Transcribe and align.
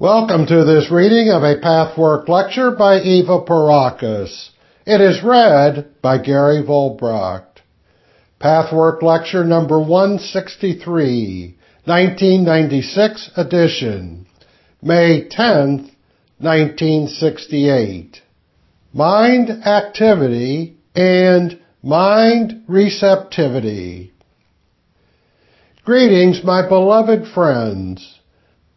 Welcome 0.00 0.46
to 0.46 0.64
this 0.64 0.92
reading 0.92 1.32
of 1.32 1.42
a 1.42 1.58
Pathwork 1.60 2.28
lecture 2.28 2.70
by 2.70 3.00
Eva 3.00 3.40
Pierrakos. 3.40 4.50
It 4.86 5.00
is 5.00 5.24
read 5.24 6.00
by 6.00 6.18
Gary 6.18 6.62
Volbracht. 6.62 7.62
Pathwork 8.38 9.02
lecture 9.02 9.42
number 9.42 9.80
163, 9.80 11.56
1996 11.84 13.30
edition, 13.36 14.28
May 14.80 15.28
10th, 15.28 15.90
1968. 16.38 18.22
Mind 18.92 19.50
activity 19.50 20.76
and 20.94 21.58
mind 21.82 22.62
receptivity. 22.68 24.12
Greetings, 25.84 26.44
my 26.44 26.68
beloved 26.68 27.26
friends. 27.34 28.17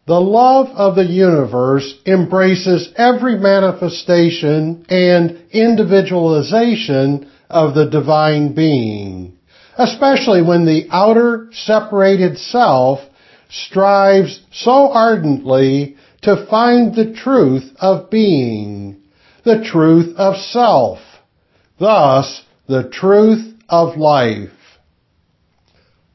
The 0.06 0.20
love 0.20 0.68
of 0.74 0.96
the 0.96 1.04
universe 1.04 1.94
embraces 2.04 2.88
every 2.96 3.38
manifestation 3.38 4.84
and 4.88 5.38
individualization 5.52 7.30
of 7.48 7.74
the 7.74 7.86
divine 7.86 8.52
being, 8.52 9.34
especially 9.78 10.42
when 10.42 10.64
the 10.64 10.88
outer 10.90 11.48
separated 11.52 12.38
self 12.38 12.98
strives 13.48 14.40
so 14.50 14.90
ardently 14.90 15.96
to 16.22 16.46
find 16.46 16.94
the 16.94 17.12
truth 17.12 17.72
of 17.78 18.10
being, 18.10 18.96
the 19.44 19.62
truth 19.62 20.16
of 20.16 20.36
self, 20.36 20.98
thus 21.78 22.42
the 22.66 22.88
truth 22.88 23.54
of 23.68 23.96
life 23.96 24.50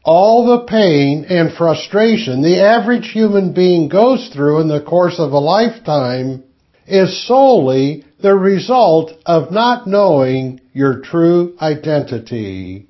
all 0.08 0.48
the 0.48 0.66
pain 0.66 1.26
and 1.28 1.52
frustration 1.52 2.42
the 2.42 2.62
average 2.62 3.12
human 3.12 3.52
being 3.52 3.90
goes 3.90 4.30
through 4.30 4.62
in 4.62 4.70
the 4.70 4.82
course 4.82 5.20
of 5.20 5.34
a 5.34 5.38
lifetime 5.38 6.42
is 6.88 7.28
solely 7.28 8.06
the 8.22 8.34
result 8.34 9.12
of 9.26 9.52
not 9.52 9.86
knowing 9.86 10.62
your 10.72 11.02
true 11.02 11.58
identity. 11.60 12.88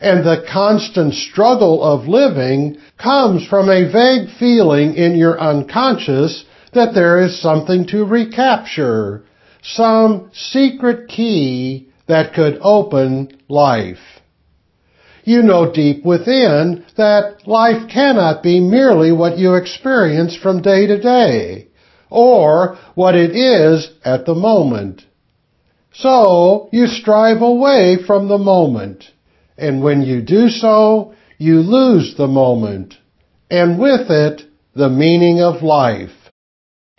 And 0.00 0.24
the 0.24 0.46
constant 0.50 1.12
struggle 1.12 1.84
of 1.84 2.08
living 2.08 2.78
comes 2.96 3.46
from 3.46 3.68
a 3.68 3.92
vague 3.92 4.30
feeling 4.38 4.94
in 4.94 5.18
your 5.18 5.38
unconscious 5.38 6.46
that 6.72 6.94
there 6.94 7.20
is 7.20 7.42
something 7.42 7.86
to 7.88 8.06
recapture, 8.06 9.22
some 9.62 10.30
secret 10.32 11.08
key 11.08 11.90
that 12.06 12.32
could 12.32 12.58
open 12.62 13.36
life 13.48 13.98
you 15.28 15.42
know 15.42 15.70
deep 15.70 16.06
within 16.06 16.86
that 16.96 17.46
life 17.46 17.86
cannot 17.92 18.42
be 18.42 18.60
merely 18.60 19.12
what 19.12 19.36
you 19.36 19.56
experience 19.56 20.34
from 20.34 20.62
day 20.62 20.86
to 20.86 20.98
day, 20.98 21.68
or 22.08 22.78
what 22.94 23.14
it 23.14 23.36
is 23.36 23.90
at 24.06 24.24
the 24.24 24.34
moment. 24.34 25.02
So 25.92 26.70
you 26.72 26.86
strive 26.86 27.42
away 27.42 27.98
from 28.06 28.28
the 28.28 28.38
moment, 28.38 29.04
and 29.58 29.82
when 29.82 30.00
you 30.00 30.22
do 30.22 30.48
so, 30.48 31.14
you 31.36 31.60
lose 31.60 32.14
the 32.16 32.26
moment, 32.26 32.94
and 33.50 33.78
with 33.78 34.10
it, 34.10 34.42
the 34.74 34.88
meaning 34.88 35.42
of 35.42 35.62
life. 35.62 36.30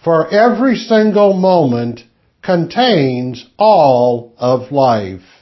For 0.04 0.32
every 0.32 0.76
single 0.76 1.34
moment 1.34 2.02
contains 2.44 3.50
all 3.58 4.36
of 4.38 4.72
life. 4.72 5.39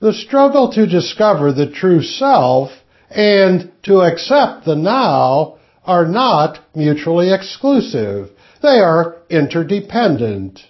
The 0.00 0.14
struggle 0.14 0.72
to 0.72 0.86
discover 0.86 1.52
the 1.52 1.66
true 1.66 2.02
self 2.02 2.70
and 3.10 3.70
to 3.82 4.00
accept 4.00 4.64
the 4.64 4.76
now 4.76 5.56
are 5.84 6.06
not 6.06 6.58
mutually 6.74 7.32
exclusive. 7.32 8.30
They 8.62 8.78
are 8.78 9.16
interdependent. 9.28 10.60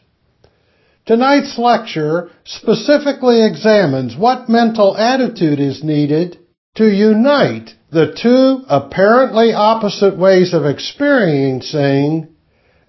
Tonight's 1.07 1.59
lecture 1.59 2.31
specifically 2.45 3.45
examines 3.45 4.17
what 4.17 4.49
mental 4.49 4.97
attitude 4.97 5.61
is 5.61 5.83
needed 5.85 6.39
to 6.77 6.87
unite 6.87 7.75
the 7.91 8.13
two 8.13 8.65
apparently 8.69 9.53
opposite 9.53 10.17
ways 10.17 10.55
of 10.55 10.65
experiencing 10.65 12.29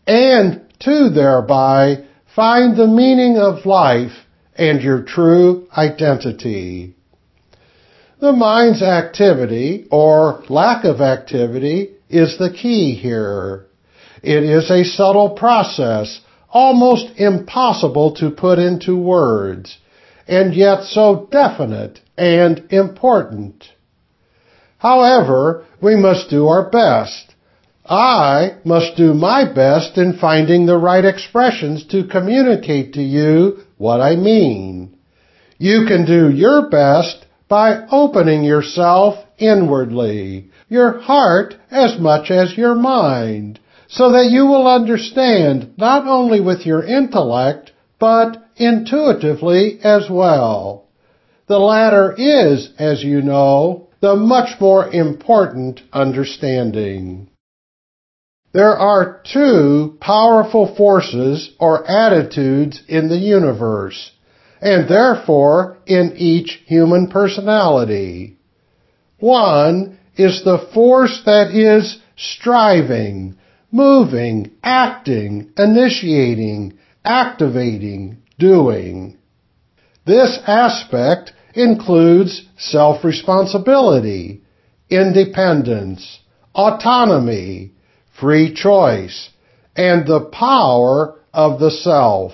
and 0.08 0.62
to 0.80 1.10
thereby 1.10 2.04
find 2.36 2.76
the 2.76 2.88
meaning 2.88 3.38
of 3.38 3.66
life 3.66 4.14
and 4.62 4.84
your 4.84 5.02
true 5.02 5.68
identity. 5.76 6.94
The 8.20 8.32
mind's 8.32 8.84
activity 8.84 9.88
or 9.90 10.44
lack 10.50 10.84
of 10.84 11.02
activity 11.02 11.96
is 12.10 12.38
the 12.38 12.54
key 12.54 12.94
here. 12.94 13.66
It 14.22 14.44
is 14.44 14.70
a 14.70 14.84
subtle 14.84 15.32
process, 15.32 16.22
almost 16.48 17.08
impossible 17.18 18.14
to 18.18 18.30
put 18.30 18.60
into 18.60 18.96
words, 18.96 19.80
and 20.28 20.54
yet 20.54 20.84
so 20.84 21.28
definite 21.32 22.00
and 22.16 22.68
important. 22.70 23.66
However, 24.78 25.66
we 25.82 25.96
must 25.96 26.30
do 26.30 26.46
our 26.46 26.70
best 26.70 27.32
I 27.92 28.58
must 28.64 28.96
do 28.96 29.14
my 29.14 29.52
best 29.52 29.98
in 29.98 30.18
finding 30.18 30.66
the 30.66 30.78
right 30.78 31.04
expressions 31.04 31.86
to 31.88 32.06
communicate 32.06 32.94
to 32.94 33.02
you 33.02 33.64
what 33.82 34.00
I 34.00 34.16
mean. 34.16 34.96
You 35.58 35.86
can 35.88 36.06
do 36.06 36.30
your 36.30 36.70
best 36.70 37.26
by 37.50 37.88
opening 37.92 38.44
yourself 38.44 39.16
inwardly, 39.40 40.52
your 40.70 41.00
heart 41.00 41.56
as 41.72 42.00
much 42.00 42.30
as 42.30 42.56
your 42.56 42.76
mind, 42.76 43.60
so 43.88 44.12
that 44.12 44.30
you 44.30 44.46
will 44.46 44.68
understand 44.68 45.74
not 45.78 46.08
only 46.08 46.40
with 46.40 46.64
your 46.64 46.84
intellect, 46.84 47.72
but 48.00 48.38
intuitively 48.56 49.80
as 49.84 50.08
well. 50.10 50.88
The 51.48 51.58
latter 51.58 52.14
is, 52.16 52.70
as 52.78 53.04
you 53.04 53.24
know, 53.24 53.88
the 54.00 54.16
much 54.16 54.62
more 54.62 54.88
important 54.94 55.82
understanding. 55.92 57.31
There 58.54 58.78
are 58.78 59.22
two 59.24 59.98
powerful 60.02 60.76
forces 60.76 61.52
or 61.60 61.90
attitudes 61.90 62.82
in 62.88 63.08
the 63.08 63.18
universe, 63.18 64.12
and 64.62 64.90
therefore 64.90 65.78
in 65.86 66.14
each 66.18 66.62
human 66.66 67.08
personality. 67.08 68.38
One 69.20 69.98
is 70.18 70.44
the 70.44 70.68
force 70.74 71.22
that 71.26 71.52
is 71.52 71.98
striving, 72.18 73.38
moving, 73.72 74.52
acting, 74.62 75.52
initiating, 75.58 76.78
activating, 77.06 78.18
doing. 78.38 79.18
This 80.06 80.38
aspect 80.46 81.32
includes 81.54 82.46
self-responsibility, 82.58 84.42
independence, 84.90 86.20
autonomy, 86.54 87.72
free 88.22 88.54
choice, 88.54 89.30
and 89.76 90.08
the 90.08 90.30
power 90.32 91.20
of 91.34 91.60
the 91.60 91.72
self. 91.72 92.32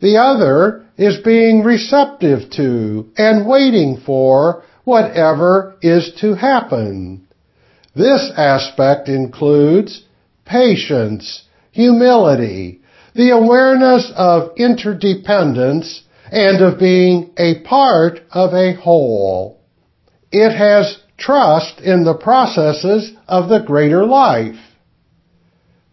The 0.00 0.16
other 0.16 0.86
is 0.96 1.18
being 1.18 1.62
receptive 1.62 2.50
to 2.52 3.10
and 3.16 3.46
waiting 3.46 4.02
for 4.04 4.64
whatever 4.84 5.76
is 5.82 6.12
to 6.20 6.34
happen. 6.34 7.28
This 7.94 8.32
aspect 8.36 9.08
includes 9.08 10.04
patience, 10.44 11.44
humility, 11.70 12.80
the 13.14 13.30
awareness 13.30 14.10
of 14.16 14.56
interdependence, 14.56 16.02
and 16.30 16.62
of 16.62 16.78
being 16.78 17.30
a 17.36 17.60
part 17.62 18.20
of 18.30 18.54
a 18.54 18.74
whole. 18.74 19.60
It 20.30 20.56
has 20.56 20.98
trust 21.18 21.80
in 21.80 22.04
the 22.04 22.14
processes 22.14 23.12
of 23.28 23.48
the 23.48 23.60
greater 23.60 24.04
life. 24.04 24.56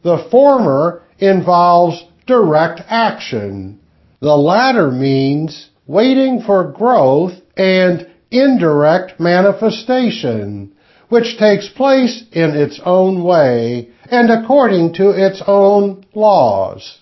The 0.03 0.27
former 0.29 1.01
involves 1.19 2.03
direct 2.25 2.81
action. 2.87 3.79
The 4.19 4.35
latter 4.35 4.91
means 4.91 5.69
waiting 5.85 6.41
for 6.41 6.71
growth 6.71 7.33
and 7.55 8.07
indirect 8.29 9.19
manifestation, 9.19 10.73
which 11.09 11.37
takes 11.37 11.69
place 11.69 12.23
in 12.31 12.51
its 12.51 12.79
own 12.83 13.23
way 13.23 13.89
and 14.11 14.29
according 14.29 14.93
to 14.93 15.09
its 15.11 15.41
own 15.47 16.05
laws. 16.13 16.99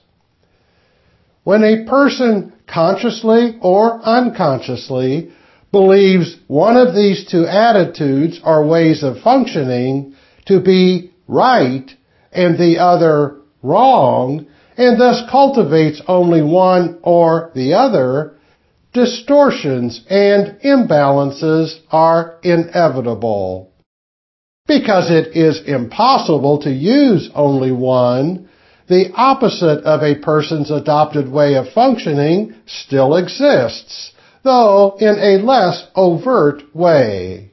When 1.44 1.64
a 1.64 1.86
person 1.86 2.54
consciously 2.68 3.58
or 3.62 4.02
unconsciously 4.04 5.32
believes 5.72 6.38
one 6.48 6.78
of 6.78 6.96
these 6.96 7.26
two 7.30 7.46
attitudes 7.46 8.40
or 8.44 8.66
ways 8.66 9.04
of 9.04 9.20
functioning 9.20 10.16
to 10.46 10.60
be 10.60 11.12
right 11.28 11.92
and 12.36 12.58
the 12.58 12.80
other 12.80 13.38
wrong, 13.64 14.46
and 14.78 15.00
thus 15.00 15.22
cultivates 15.32 16.02
only 16.08 16.42
one 16.42 17.00
or 17.02 17.52
the 17.56 17.74
other, 17.74 18.36
distortions 18.94 20.02
and 20.10 20.58
imbalances 20.64 21.80
are 21.92 22.40
inevitable. 22.44 23.72
Because 24.68 25.12
it 25.12 25.36
is 25.36 25.62
impossible 25.68 26.62
to 26.62 26.72
use 26.72 27.30
only 27.36 27.72
one, 27.72 28.50
the 28.88 29.12
opposite 29.16 29.84
of 29.84 30.02
a 30.02 30.20
person's 30.20 30.72
adopted 30.72 31.30
way 31.30 31.56
of 31.56 31.70
functioning 31.74 32.56
still 32.66 33.16
exists, 33.16 34.12
though 34.44 34.96
in 35.00 35.16
a 35.20 35.44
less 35.44 35.88
overt 35.96 36.64
way. 36.76 37.52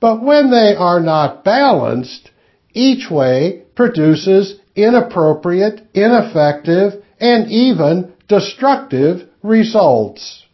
But 0.00 0.22
when 0.22 0.50
they 0.50 0.74
are 0.76 1.00
not 1.00 1.44
balanced, 1.44 2.30
each 2.72 3.10
way 3.10 3.65
produces 3.76 4.58
inappropriate, 4.74 5.82
ineffective, 5.94 6.94
and 7.20 7.50
even 7.50 8.12
destructive 8.28 9.28
results. 9.42 10.44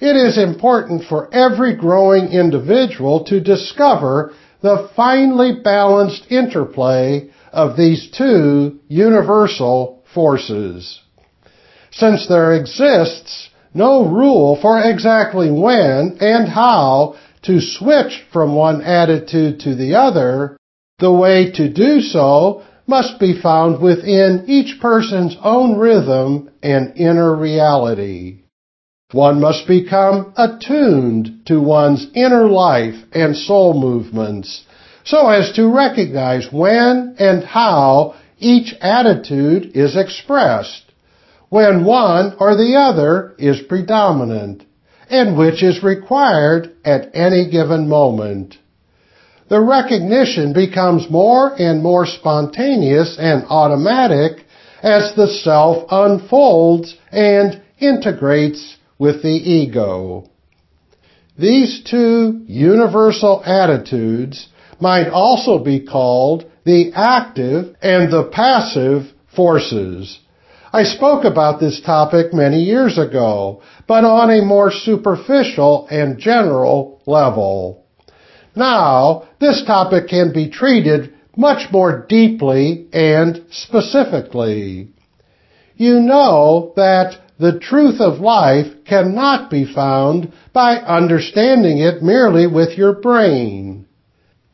It 0.00 0.16
is 0.16 0.38
important 0.38 1.04
for 1.04 1.32
every 1.32 1.76
growing 1.76 2.28
individual 2.28 3.24
to 3.26 3.40
discover 3.40 4.32
the 4.60 4.90
finely 4.96 5.60
balanced 5.62 6.30
interplay 6.30 7.30
of 7.52 7.76
these 7.76 8.10
two 8.10 8.80
universal 8.88 10.02
forces. 10.14 11.00
Since 11.90 12.26
there 12.26 12.54
exists 12.54 13.50
no 13.74 14.06
rule 14.06 14.58
for 14.60 14.80
exactly 14.80 15.50
when 15.50 16.18
and 16.20 16.48
how 16.48 17.16
to 17.42 17.60
switch 17.60 18.24
from 18.32 18.54
one 18.54 18.82
attitude 18.82 19.60
to 19.60 19.74
the 19.74 19.94
other, 19.94 20.56
the 21.02 21.12
way 21.12 21.52
to 21.52 21.68
do 21.68 22.00
so 22.00 22.62
must 22.86 23.20
be 23.20 23.38
found 23.40 23.82
within 23.82 24.44
each 24.46 24.80
person's 24.80 25.36
own 25.42 25.76
rhythm 25.76 26.50
and 26.62 26.96
inner 26.96 27.36
reality. 27.36 28.38
One 29.12 29.40
must 29.40 29.66
become 29.66 30.32
attuned 30.36 31.44
to 31.46 31.60
one's 31.60 32.06
inner 32.14 32.48
life 32.48 32.94
and 33.12 33.36
soul 33.36 33.78
movements 33.78 34.64
so 35.04 35.28
as 35.28 35.52
to 35.52 35.74
recognize 35.74 36.48
when 36.52 37.16
and 37.18 37.44
how 37.44 38.14
each 38.38 38.74
attitude 38.80 39.76
is 39.76 39.96
expressed, 39.96 40.84
when 41.48 41.84
one 41.84 42.34
or 42.38 42.56
the 42.56 42.74
other 42.76 43.34
is 43.38 43.60
predominant, 43.68 44.64
and 45.10 45.36
which 45.36 45.62
is 45.62 45.82
required 45.82 46.72
at 46.84 47.10
any 47.14 47.50
given 47.50 47.88
moment. 47.88 48.56
The 49.52 49.60
recognition 49.60 50.54
becomes 50.54 51.10
more 51.10 51.52
and 51.60 51.82
more 51.82 52.06
spontaneous 52.06 53.18
and 53.18 53.44
automatic 53.50 54.46
as 54.82 55.14
the 55.14 55.26
self 55.26 55.84
unfolds 55.90 56.96
and 57.10 57.60
integrates 57.78 58.78
with 58.98 59.22
the 59.22 59.28
ego. 59.28 60.24
These 61.38 61.82
two 61.84 62.44
universal 62.46 63.42
attitudes 63.44 64.48
might 64.80 65.08
also 65.08 65.58
be 65.58 65.80
called 65.80 66.50
the 66.64 66.92
active 66.94 67.76
and 67.82 68.10
the 68.10 68.30
passive 68.32 69.12
forces. 69.36 70.18
I 70.72 70.84
spoke 70.84 71.26
about 71.26 71.60
this 71.60 71.82
topic 71.82 72.32
many 72.32 72.62
years 72.62 72.96
ago, 72.96 73.60
but 73.86 74.04
on 74.04 74.30
a 74.30 74.42
more 74.42 74.70
superficial 74.72 75.88
and 75.90 76.18
general 76.18 77.02
level. 77.04 77.81
Now, 78.54 79.24
this 79.40 79.62
topic 79.64 80.08
can 80.08 80.32
be 80.32 80.50
treated 80.50 81.14
much 81.36 81.72
more 81.72 82.04
deeply 82.08 82.86
and 82.92 83.42
specifically. 83.50 84.90
You 85.76 86.00
know 86.00 86.72
that 86.76 87.16
the 87.38 87.58
truth 87.58 88.00
of 88.00 88.20
life 88.20 88.66
cannot 88.84 89.50
be 89.50 89.64
found 89.64 90.32
by 90.52 90.76
understanding 90.76 91.78
it 91.78 92.02
merely 92.02 92.46
with 92.46 92.78
your 92.78 92.92
brain. 92.92 93.86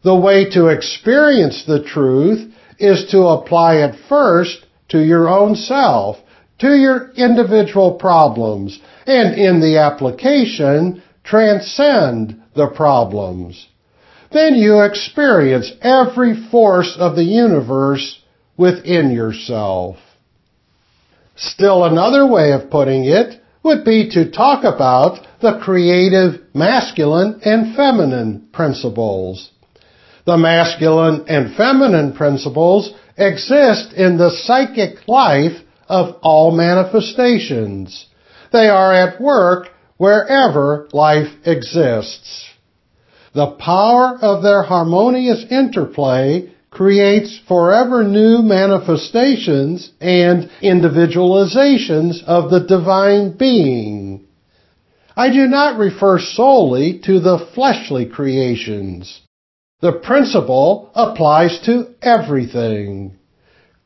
The 0.03 0.15
way 0.15 0.49
to 0.51 0.69
experience 0.69 1.65
the 1.67 1.83
truth 1.83 2.51
is 2.79 3.11
to 3.11 3.27
apply 3.27 3.85
it 3.85 3.97
first 4.09 4.65
to 4.89 5.05
your 5.05 5.29
own 5.29 5.57
self, 5.57 6.17
to 6.61 6.75
your 6.75 7.11
individual 7.17 7.95
problems, 7.95 8.81
and 9.07 9.35
in 9.35 9.61
the 9.61 9.79
application, 9.79 11.03
transcend 11.25 12.41
the 12.55 12.69
problems. 12.69 13.68
Then 14.31 14.55
you 14.55 14.81
experience 14.81 15.73
every 15.81 16.49
force 16.51 16.97
of 16.99 17.17
the 17.17 17.25
universe 17.25 18.21
within 18.57 19.11
yourself. 19.11 19.97
Still 21.37 21.85
another 21.85 22.27
way 22.27 22.53
of 22.53 22.71
putting 22.71 23.05
it 23.05 23.41
would 23.63 23.85
be 23.85 24.11
to 24.11 24.31
talk 24.31 24.65
about 24.65 25.27
the 25.41 25.61
creative 25.63 26.41
masculine 26.55 27.41
and 27.45 27.77
feminine 27.77 28.49
principles. 28.53 29.51
The 30.27 30.37
masculine 30.37 31.25
and 31.29 31.57
feminine 31.57 32.13
principles 32.13 32.93
exist 33.17 33.93
in 33.95 34.19
the 34.19 34.31
psychic 34.31 35.09
life 35.09 35.57
of 35.89 36.17
all 36.23 36.51
manifestations. 36.51 38.07
They 38.53 38.69
are 38.69 38.93
at 38.93 39.21
work 39.21 39.69
wherever 39.97 40.89
life 40.93 41.29
exists. 41.45 42.48
The 43.35 43.47
power 43.47 44.19
of 44.21 44.43
their 44.43 44.63
harmonious 44.63 45.45
interplay 45.51 46.51
creates 46.71 47.39
forever 47.49 48.05
new 48.05 48.43
manifestations 48.43 49.91
and 50.01 50.51
individualizations 50.63 52.23
of 52.25 52.51
the 52.51 52.61
divine 52.61 53.37
being. 53.37 54.25
I 55.17 55.31
do 55.33 55.47
not 55.47 55.79
refer 55.79 56.19
solely 56.19 57.01
to 57.05 57.21
the 57.21 57.39
fleshly 57.55 58.07
creations. 58.07 59.21
The 59.81 59.93
principle 59.93 60.91
applies 60.95 61.61
to 61.67 61.89
everything. 62.03 63.18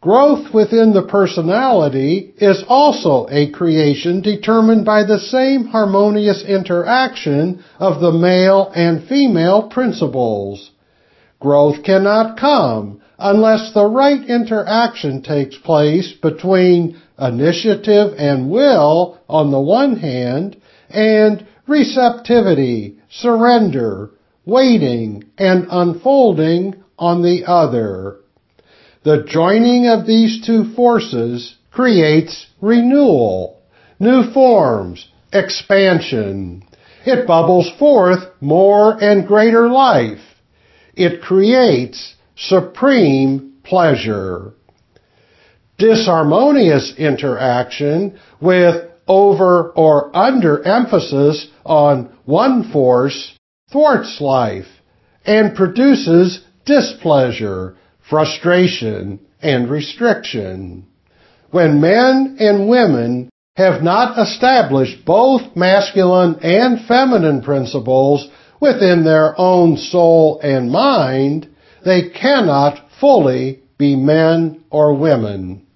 Growth 0.02 0.52
within 0.52 0.94
the 0.94 1.06
personality 1.06 2.34
is 2.38 2.64
also 2.68 3.28
a 3.30 3.50
creation 3.50 4.20
determined 4.20 4.84
by 4.84 5.04
the 5.04 5.20
same 5.20 5.66
harmonious 5.66 6.42
interaction 6.42 7.62
of 7.78 8.00
the 8.00 8.10
male 8.10 8.72
and 8.74 9.04
female 9.04 9.68
principles. 9.68 10.72
Growth 11.38 11.84
cannot 11.84 12.36
come 12.36 13.00
unless 13.16 13.72
the 13.74 13.86
right 13.86 14.28
interaction 14.28 15.22
takes 15.22 15.56
place 15.58 16.12
between 16.20 17.00
initiative 17.20 18.14
and 18.18 18.50
will 18.50 19.20
on 19.28 19.52
the 19.52 19.60
one 19.60 19.94
hand 19.94 20.60
and 20.90 21.46
receptivity, 21.68 22.96
surrender, 23.08 24.10
waiting, 24.44 25.22
and 25.38 25.68
unfolding 25.70 26.74
on 26.98 27.22
the 27.22 27.44
other. 27.46 28.16
The 29.04 29.24
joining 29.26 29.88
of 29.88 30.06
these 30.06 30.46
two 30.46 30.74
forces 30.74 31.56
creates 31.72 32.46
renewal, 32.60 33.60
new 33.98 34.32
forms, 34.32 35.08
expansion. 35.32 36.62
It 37.04 37.26
bubbles 37.26 37.70
forth 37.78 38.20
more 38.40 39.02
and 39.02 39.26
greater 39.26 39.68
life. 39.68 40.20
It 40.94 41.22
creates 41.22 42.14
supreme 42.36 43.54
pleasure. 43.64 44.54
Disharmonious 45.78 46.96
interaction 46.96 48.18
with 48.40 48.88
over 49.08 49.70
or 49.70 50.16
under 50.16 50.62
emphasis 50.62 51.48
on 51.64 52.16
one 52.24 52.70
force 52.70 53.36
thwarts 53.72 54.20
life 54.20 54.68
and 55.24 55.56
produces 55.56 56.44
displeasure, 56.64 57.76
frustration, 58.12 59.18
and 59.40 59.70
restriction. 59.70 60.86
When 61.50 61.80
men 61.80 62.36
and 62.38 62.68
women 62.68 63.30
have 63.56 63.82
not 63.82 64.18
established 64.18 65.02
both 65.06 65.56
masculine 65.56 66.34
and 66.42 66.86
feminine 66.86 67.40
principles 67.40 68.28
within 68.60 69.02
their 69.02 69.34
own 69.40 69.78
soul 69.78 70.40
and 70.42 70.70
mind, 70.70 71.48
they 71.86 72.10
cannot 72.10 72.86
fully 73.00 73.62
be 73.78 73.96
men 73.96 74.62
or 74.68 74.94
women. 74.94 75.66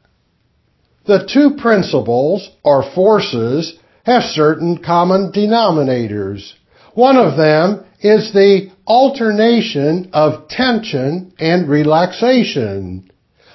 The 1.06 1.26
two 1.32 1.56
principles, 1.58 2.50
or 2.62 2.82
forces, 2.94 3.78
have 4.04 4.24
certain 4.24 4.82
common 4.84 5.32
denominators. 5.32 6.52
One 6.92 7.16
of 7.16 7.38
them 7.38 7.86
is 8.00 8.30
the 8.34 8.72
alternation 8.86 10.10
of 10.12 10.48
tension 10.48 11.32
and 11.38 11.68
relaxation, 11.68 13.10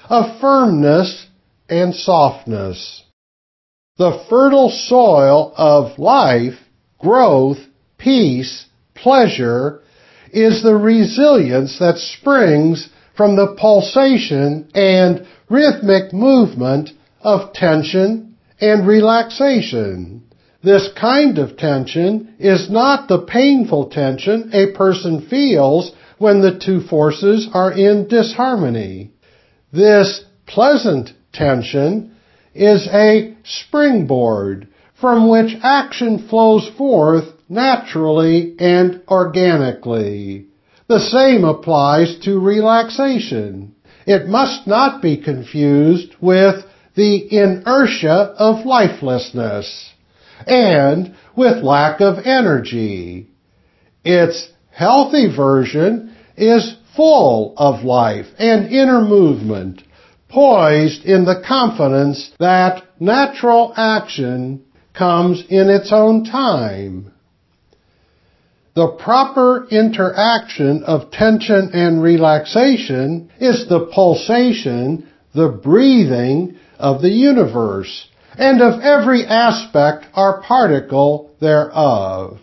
of 0.09 0.39
firmness 0.39 1.27
and 1.69 1.95
softness. 1.95 3.03
The 3.97 4.25
fertile 4.29 4.69
soil 4.69 5.53
of 5.55 5.97
life, 5.99 6.59
growth, 6.99 7.59
peace, 7.97 8.65
pleasure 8.95 9.81
is 10.33 10.63
the 10.63 10.75
resilience 10.75 11.79
that 11.79 11.97
springs 11.97 12.89
from 13.15 13.35
the 13.35 13.55
pulsation 13.59 14.69
and 14.73 15.27
rhythmic 15.49 16.13
movement 16.13 16.89
of 17.21 17.53
tension 17.53 18.37
and 18.59 18.87
relaxation. 18.87 20.23
This 20.63 20.89
kind 20.95 21.39
of 21.39 21.57
tension 21.57 22.35
is 22.37 22.69
not 22.69 23.07
the 23.07 23.17
painful 23.17 23.85
tension 23.89 24.51
a 24.53 24.67
person 24.73 25.21
feels 25.21 25.91
when 26.19 26.41
the 26.41 26.59
two 26.59 26.81
forces 26.81 27.49
are 27.51 27.71
in 27.71 28.07
disharmony. 28.07 29.09
This 29.73 30.23
pleasant 30.45 31.13
tension 31.33 32.11
is 32.53 32.87
a 32.93 33.33
springboard 33.43 34.67
from 34.93 35.27
which 35.29 35.57
action 35.63 36.27
flows 36.29 36.69
forth 36.77 37.25
naturally 37.49 38.53
and 38.59 39.01
organically. 39.07 40.45
The 40.87 40.99
same 40.99 41.43
applies 41.43 42.19
to 42.19 42.39
relaxation. 42.39 43.73
It 44.05 44.27
must 44.27 44.67
not 44.67 45.01
be 45.01 45.17
confused 45.17 46.13
with 46.21 46.63
the 46.93 47.33
inertia 47.33 48.35
of 48.37 48.65
lifelessness 48.65 49.91
and 50.47 51.15
with 51.35 51.63
lack 51.63 52.01
of 52.01 52.25
energy. 52.25 53.27
Its 54.03 54.49
healthy 54.71 55.33
version 55.35 56.15
is 56.37 56.75
full 56.95 57.53
of 57.57 57.83
life 57.83 58.25
and 58.37 58.71
inner 58.71 59.01
movement, 59.01 59.81
poised 60.29 61.05
in 61.05 61.25
the 61.25 61.43
confidence 61.47 62.31
that 62.39 62.83
natural 62.99 63.73
action 63.75 64.63
comes 64.93 65.43
in 65.49 65.69
its 65.69 65.91
own 65.91 66.25
time. 66.25 67.11
The 68.73 68.87
proper 68.87 69.67
interaction 69.69 70.83
of 70.83 71.11
tension 71.11 71.71
and 71.73 72.01
relaxation 72.01 73.29
is 73.39 73.67
the 73.67 73.89
pulsation, 73.93 75.09
the 75.35 75.49
breathing 75.49 76.57
of 76.79 77.01
the 77.01 77.09
universe, 77.09 78.07
and 78.37 78.61
of 78.61 78.81
every 78.81 79.25
aspect 79.25 80.05
or 80.15 80.41
particle 80.41 81.31
thereof. 81.39 82.39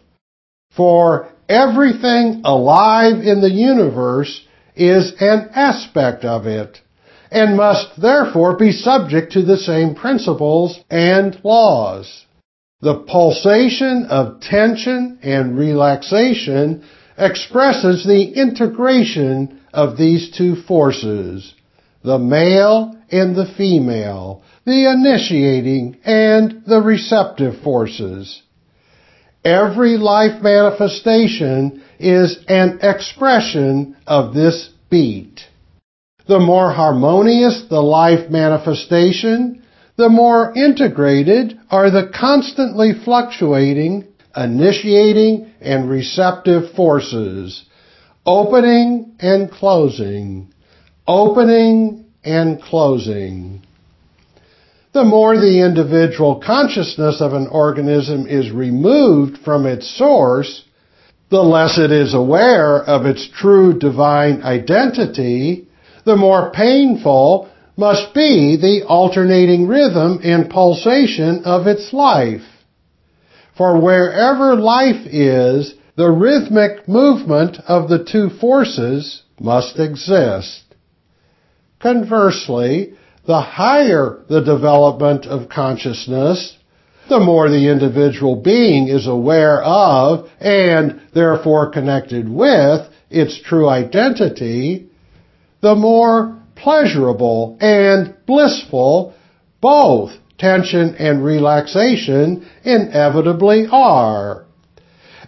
For 0.77 1.29
everything 1.49 2.43
alive 2.45 3.21
in 3.23 3.41
the 3.41 3.51
universe 3.51 4.45
is 4.77 5.13
an 5.21 5.51
aspect 5.55 6.25
of 6.25 6.47
it, 6.47 6.79
and 7.31 7.57
must 7.57 8.01
therefore 8.01 8.57
be 8.57 8.73
subject 8.73 9.33
to 9.33 9.43
the 9.43 9.57
same 9.57 9.95
principles 9.95 10.79
and 10.91 11.39
laws. 11.43 12.25
The 12.81 13.01
pulsation 13.01 14.07
of 14.09 14.41
tension 14.41 15.19
and 15.23 15.59
relaxation 15.59 16.85
expresses 17.17 18.05
the 18.05 18.23
integration 18.37 19.61
of 19.73 19.99
these 19.99 20.31
two 20.31 20.55
forces, 20.55 21.55
the 22.05 22.19
male 22.19 22.97
and 23.11 23.35
the 23.35 23.53
female, 23.57 24.43
the 24.69 24.91
initiating 24.91 25.97
and 26.05 26.63
the 26.67 26.81
receptive 26.81 27.63
forces. 27.63 28.43
Every 29.43 29.97
life 29.97 30.43
manifestation 30.43 31.83
is 31.99 32.45
an 32.49 32.81
expression 32.83 33.97
of 34.07 34.35
this 34.35 34.69
beat. 34.91 35.41
The 36.27 36.39
more 36.39 36.71
harmonious 36.71 37.65
the 37.71 37.81
life 37.81 38.31
manifestation, 38.31 39.63
the 39.97 40.11
more 40.11 40.53
integrated 40.55 41.59
are 41.71 41.91
the 41.91 42.13
constantly 42.15 42.93
fluctuating, 43.05 44.07
initiating, 44.37 45.51
and 45.63 45.89
receptive 45.89 46.75
forces, 46.77 47.65
opening 48.27 49.17
and 49.19 49.51
closing, 49.51 50.53
opening 51.07 52.05
and 52.23 52.61
closing. 52.61 53.63
The 54.93 55.05
more 55.05 55.37
the 55.37 55.61
individual 55.61 56.37
consciousness 56.45 57.21
of 57.21 57.35
an 57.35 57.47
organism 57.49 58.27
is 58.27 58.51
removed 58.51 59.39
from 59.45 59.67
its 59.67 59.87
source, 59.99 60.65
the 61.31 61.43
less 61.43 61.79
it 61.79 61.93
is 61.93 62.15
aware 62.15 62.83
of 62.83 63.05
its 63.05 63.29
true 63.29 63.79
divine 63.79 64.43
identity, 64.43 65.69
the 66.05 66.17
more 66.17 66.51
painful 66.51 67.49
must 67.77 68.15
be 68.15 68.57
the 68.57 68.85
alternating 68.87 69.69
rhythm 69.69 70.21
and 70.25 70.49
pulsation 70.49 71.45
of 71.45 71.67
its 71.67 71.93
life. 71.93 72.43
For 73.57 73.81
wherever 73.81 74.57
life 74.57 75.07
is, 75.07 75.75
the 75.97 76.11
rhythmic 76.11 76.89
movement 76.89 77.59
of 77.69 77.89
the 77.89 78.05
two 78.05 78.31
forces 78.31 79.23
must 79.39 79.79
exist. 79.79 80.63
Conversely, 81.79 82.95
the 83.29 83.43
higher 83.43 84.25
the 84.31 84.41
development 84.41 85.27
of 85.27 85.51
consciousness, 85.51 86.57
the 87.11 87.21
more 87.21 87.51
the 87.51 87.71
individual 87.71 88.37
being 88.37 88.89
is 88.89 89.07
aware 89.07 89.63
of 89.63 90.27
and 90.41 91.03
therefore 91.13 91.71
connected 91.71 92.27
with 92.27 92.89
its 93.11 93.39
true 93.43 93.69
identity, 93.69 94.89
the 95.61 95.75
more 95.75 96.41
pleasurable 96.57 97.59
and 97.61 98.15
blissful 98.27 99.13
both 99.61 100.11
tension 100.39 100.95
and 100.99 101.23
relaxation 101.23 102.49
inevitably 102.65 103.67
are. 103.71 104.47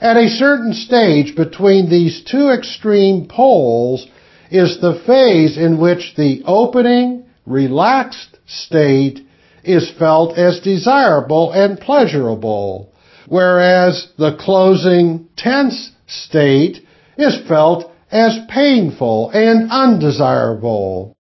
At 0.01 0.17
a 0.17 0.31
certain 0.31 0.73
stage 0.73 1.37
between 1.37 1.91
these 1.91 2.25
two 2.25 2.49
extreme 2.49 3.29
poles 3.29 4.07
is 4.51 4.81
the 4.81 5.03
phase 5.07 5.59
in 5.59 5.79
which 5.79 6.15
the 6.17 6.43
opening, 6.47 7.20
relaxed 7.47 8.39
state 8.47 9.21
is 9.65 9.91
felt 9.99 10.37
as 10.39 10.61
desirable 10.61 11.53
and 11.53 11.79
pleasurable, 11.81 12.93
whereas 13.29 14.09
the 14.19 14.37
closing, 14.39 15.29
tense 15.37 15.93
state 16.07 16.79
is 17.17 17.39
felt 17.47 17.91
as 18.11 18.39
painful 18.49 19.31
and 19.31 19.71
undesirable. 19.71 21.17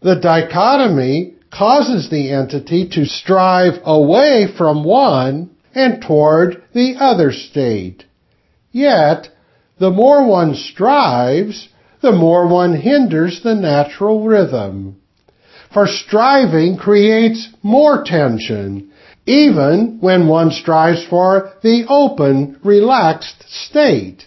The 0.00 0.16
dichotomy 0.16 1.34
causes 1.50 2.10
the 2.10 2.30
entity 2.30 2.88
to 2.90 3.06
strive 3.06 3.80
away 3.84 4.46
from 4.56 4.84
one 4.84 5.50
and 5.74 6.02
toward 6.02 6.62
the 6.72 6.96
other 6.98 7.32
state. 7.32 8.04
Yet, 8.72 9.28
the 9.78 9.90
more 9.90 10.26
one 10.26 10.54
strives, 10.54 11.68
the 12.02 12.12
more 12.12 12.46
one 12.46 12.74
hinders 12.74 13.42
the 13.42 13.54
natural 13.54 14.24
rhythm. 14.24 14.96
For 15.72 15.86
striving 15.86 16.76
creates 16.76 17.48
more 17.62 18.04
tension, 18.04 18.90
even 19.26 19.98
when 20.00 20.28
one 20.28 20.50
strives 20.50 21.04
for 21.04 21.52
the 21.62 21.86
open, 21.88 22.58
relaxed 22.62 23.44
state. 23.48 24.26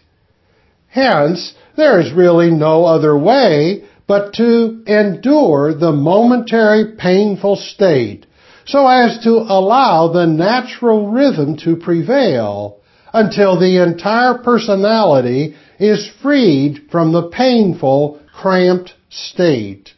Hence, 0.87 1.53
there 1.75 1.99
is 1.99 2.11
really 2.11 2.51
no 2.51 2.85
other 2.85 3.17
way 3.17 3.83
but 4.07 4.33
to 4.33 4.83
endure 4.87 5.73
the 5.73 5.91
momentary 5.91 6.95
painful 6.97 7.55
state 7.55 8.25
so 8.69 8.87
as 8.87 9.17
to 9.23 9.31
allow 9.31 10.09
the 10.09 10.27
natural 10.27 11.09
rhythm 11.09 11.57
to 11.57 11.75
prevail 11.75 12.77
until 13.13 13.59
the 13.59 13.81
entire 13.81 14.35
personality 14.37 15.55
is 15.79 16.07
freed 16.21 16.87
from 16.91 17.11
the 17.11 17.29
painful, 17.29 18.19
cramped 18.31 18.93
state. 19.09 19.89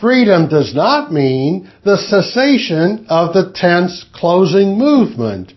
Freedom 0.00 0.48
does 0.48 0.74
not 0.74 1.12
mean 1.12 1.70
the 1.84 1.98
cessation 1.98 3.06
of 3.08 3.34
the 3.34 3.52
tense 3.54 4.04
closing 4.14 4.78
movement, 4.78 5.52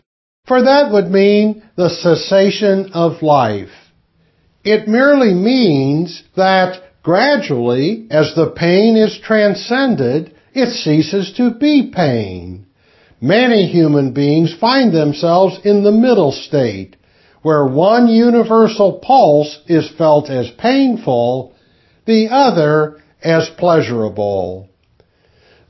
for 0.46 0.64
that 0.64 0.92
would 0.92 1.10
mean 1.10 1.64
the 1.76 1.90
cessation 1.90 2.92
of 2.94 3.22
life. 3.22 3.72
It 4.64 4.88
merely 4.88 5.34
means 5.34 6.24
that 6.36 6.82
Gradually, 7.04 8.08
as 8.10 8.34
the 8.34 8.52
pain 8.52 8.96
is 8.96 9.20
transcended, 9.20 10.34
it 10.54 10.70
ceases 10.70 11.34
to 11.34 11.52
be 11.52 11.92
pain. 11.94 12.66
Many 13.20 13.68
human 13.68 14.14
beings 14.14 14.54
find 14.54 14.94
themselves 14.94 15.60
in 15.66 15.84
the 15.84 15.92
middle 15.92 16.32
state, 16.32 16.96
where 17.42 17.66
one 17.66 18.08
universal 18.08 19.00
pulse 19.00 19.60
is 19.68 19.92
felt 19.98 20.30
as 20.30 20.50
painful, 20.52 21.54
the 22.06 22.30
other 22.30 23.02
as 23.24 23.50
pleasurable. 23.58 24.70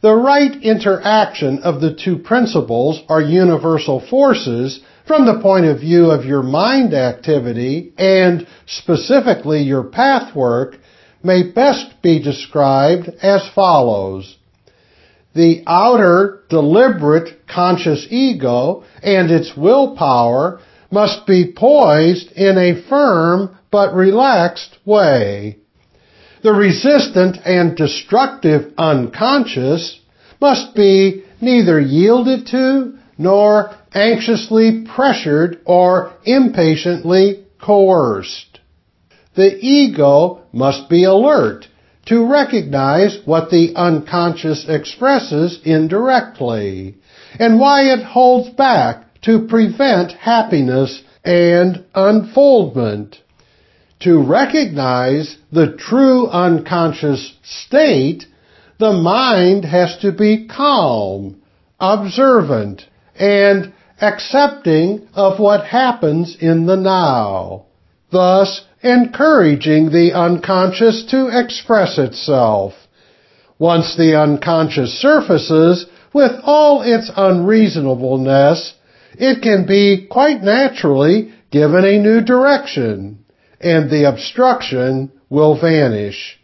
The 0.01 0.13
right 0.13 0.61
interaction 0.61 1.59
of 1.59 1.79
the 1.79 1.93
two 1.93 2.17
principles 2.17 3.01
are 3.07 3.21
universal 3.21 4.01
forces 4.01 4.81
from 5.07 5.25
the 5.25 5.39
point 5.41 5.65
of 5.65 5.79
view 5.79 6.11
of 6.11 6.25
your 6.25 6.43
mind 6.43 6.93
activity 6.93 7.93
and 7.97 8.45
specifically 8.65 9.61
your 9.61 9.83
path 9.83 10.35
work 10.35 10.77
may 11.23 11.51
best 11.51 12.01
be 12.01 12.21
described 12.21 13.09
as 13.21 13.47
follows. 13.55 14.37
The 15.35 15.63
outer, 15.65 16.43
deliberate, 16.49 17.47
conscious 17.47 18.05
ego 18.09 18.83
and 19.01 19.31
its 19.31 19.55
willpower 19.55 20.59
must 20.91 21.25
be 21.25 21.53
poised 21.53 22.31
in 22.33 22.57
a 22.57 22.81
firm 22.87 23.57
but 23.71 23.95
relaxed 23.95 24.77
way. 24.85 25.57
The 26.43 26.51
resistant 26.51 27.37
and 27.45 27.75
destructive 27.77 28.73
unconscious 28.77 29.99
must 30.41 30.75
be 30.75 31.23
neither 31.39 31.79
yielded 31.79 32.47
to 32.47 32.97
nor 33.17 33.73
anxiously 33.93 34.81
pressured 34.93 35.59
or 35.65 36.11
impatiently 36.25 37.45
coerced. 37.61 38.59
the 39.35 39.57
ego 39.65 40.41
must 40.51 40.89
be 40.89 41.05
alert 41.05 41.67
to 42.05 42.25
recognize 42.25 43.17
what 43.25 43.49
the 43.49 43.73
unconscious 43.75 44.65
expresses 44.67 45.59
indirectly 45.63 46.95
and 47.39 47.59
why 47.59 47.83
it 47.93 48.03
holds 48.03 48.49
back 48.49 49.21
to 49.21 49.47
prevent 49.47 50.11
happiness 50.11 51.01
and 51.23 51.83
unfoldment. 51.95 53.22
To 54.03 54.21
recognize 54.21 55.37
the 55.49 55.77
true 55.77 56.27
unconscious 56.27 57.35
state, 57.41 58.25
the 58.77 58.91
mind 58.91 59.63
has 59.63 59.95
to 60.01 60.11
be 60.11 60.45
calm, 60.45 61.41
observant, 61.79 62.85
and 63.15 63.71
accepting 64.01 65.07
of 65.13 65.39
what 65.39 65.65
happens 65.67 66.35
in 66.37 66.65
the 66.65 66.75
now, 66.75 67.67
thus 68.11 68.65
encouraging 68.81 69.91
the 69.91 70.11
unconscious 70.13 71.05
to 71.11 71.29
express 71.31 71.97
itself. 71.97 72.73
Once 73.57 73.95
the 73.95 74.19
unconscious 74.19 74.99
surfaces 74.99 75.85
with 76.13 76.33
all 76.43 76.81
its 76.81 77.09
unreasonableness, 77.15 78.73
it 79.13 79.41
can 79.41 79.65
be 79.65 80.07
quite 80.11 80.43
naturally 80.43 81.31
given 81.51 81.85
a 81.85 81.99
new 81.99 82.19
direction, 82.19 83.22
and 83.63 83.89
the 83.89 84.07
obstruction 84.07 85.11
will 85.29 85.59
vanish. 85.59 86.39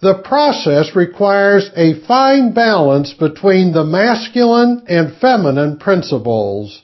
The 0.00 0.14
process 0.14 0.96
requires 0.96 1.70
a 1.76 1.94
fine 2.06 2.52
balance 2.52 3.12
between 3.12 3.72
the 3.72 3.84
masculine 3.84 4.82
and 4.88 5.14
feminine 5.20 5.78
principles. 5.78 6.82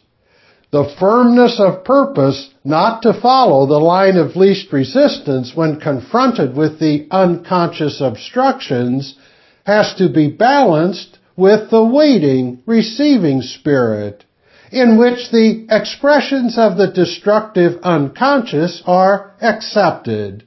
The 0.70 0.94
firmness 1.00 1.58
of 1.58 1.84
purpose 1.84 2.50
not 2.62 3.02
to 3.02 3.20
follow 3.20 3.66
the 3.66 3.80
line 3.80 4.16
of 4.16 4.36
least 4.36 4.72
resistance 4.72 5.52
when 5.54 5.80
confronted 5.80 6.56
with 6.56 6.78
the 6.78 7.08
unconscious 7.10 8.00
obstructions 8.00 9.16
has 9.64 9.94
to 9.94 10.08
be 10.08 10.30
balanced 10.30 11.18
with 11.36 11.70
the 11.70 11.84
waiting, 11.84 12.62
receiving 12.66 13.42
spirit, 13.42 14.24
in 14.70 14.98
which 14.98 15.30
the 15.30 15.66
expressions 15.70 16.58
of 16.58 16.76
the 16.76 16.88
destructive 16.92 17.80
unconscious 17.82 18.82
are 18.86 19.32
accepted 19.40 20.44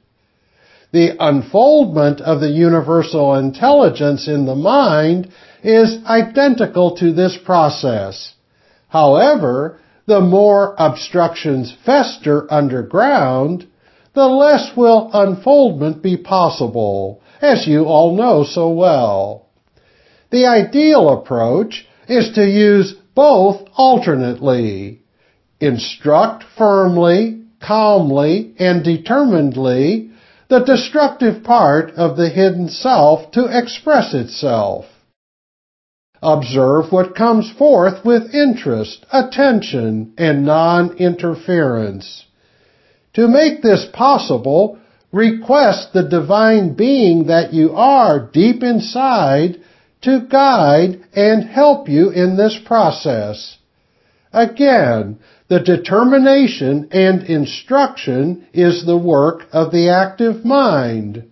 the 0.92 1.16
unfoldment 1.18 2.20
of 2.20 2.40
the 2.40 2.50
universal 2.50 3.34
intelligence 3.34 4.28
in 4.28 4.44
the 4.44 4.54
mind 4.54 5.32
is 5.62 6.04
identical 6.04 6.96
to 6.96 7.12
this 7.12 7.36
process. 7.44 8.34
However, 8.88 9.80
the 10.06 10.20
more 10.20 10.74
obstructions 10.78 11.74
fester 11.86 12.52
underground, 12.52 13.66
the 14.14 14.26
less 14.26 14.76
will 14.76 15.10
unfoldment 15.14 16.02
be 16.02 16.18
possible, 16.18 17.22
as 17.40 17.66
you 17.66 17.84
all 17.84 18.14
know 18.14 18.44
so 18.44 18.68
well. 18.68 19.46
The 20.30 20.46
ideal 20.46 21.08
approach 21.08 21.86
is 22.06 22.32
to 22.34 22.44
use 22.46 22.96
both 23.14 23.68
alternately. 23.76 25.00
Instruct 25.60 26.44
firmly, 26.56 27.42
calmly, 27.60 28.54
and 28.58 28.84
determinedly 28.84 30.10
the 30.48 30.60
destructive 30.60 31.42
part 31.44 31.92
of 31.92 32.16
the 32.16 32.28
hidden 32.28 32.68
self 32.68 33.30
to 33.32 33.46
express 33.46 34.12
itself. 34.12 34.84
Observe 36.22 36.92
what 36.92 37.16
comes 37.16 37.50
forth 37.50 38.04
with 38.04 38.34
interest, 38.34 39.04
attention, 39.12 40.12
and 40.18 40.44
non-interference. 40.44 42.24
To 43.14 43.26
make 43.26 43.62
this 43.62 43.86
possible, 43.92 44.78
request 45.10 45.92
the 45.92 46.08
divine 46.08 46.74
being 46.74 47.26
that 47.26 47.52
you 47.52 47.72
are 47.74 48.30
deep 48.32 48.62
inside 48.62 49.60
to 50.02 50.26
guide 50.30 51.04
and 51.14 51.44
help 51.44 51.88
you 51.88 52.10
in 52.10 52.36
this 52.36 52.58
process. 52.64 53.58
Again, 54.32 55.18
the 55.48 55.60
determination 55.60 56.88
and 56.92 57.22
instruction 57.24 58.46
is 58.52 58.86
the 58.86 58.96
work 58.96 59.46
of 59.52 59.70
the 59.70 59.90
active 59.90 60.44
mind, 60.44 61.24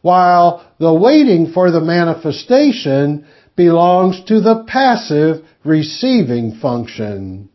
while 0.00 0.64
the 0.78 0.92
waiting 0.92 1.52
for 1.52 1.70
the 1.70 1.80
manifestation 1.80 3.24
belongs 3.54 4.24
to 4.24 4.40
the 4.40 4.64
passive 4.66 5.44
receiving 5.64 6.56
function. 6.56 7.48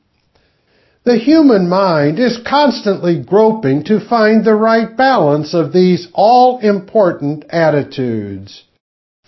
The 1.03 1.17
human 1.17 1.69
mind 1.69 2.19
is 2.19 2.39
constantly 2.45 3.23
groping 3.23 3.83
to 3.85 4.05
find 4.07 4.43
the 4.43 4.55
right 4.55 4.95
balance 4.95 5.53
of 5.53 5.73
these 5.73 6.07
all-important 6.13 7.45
attitudes. 7.49 8.63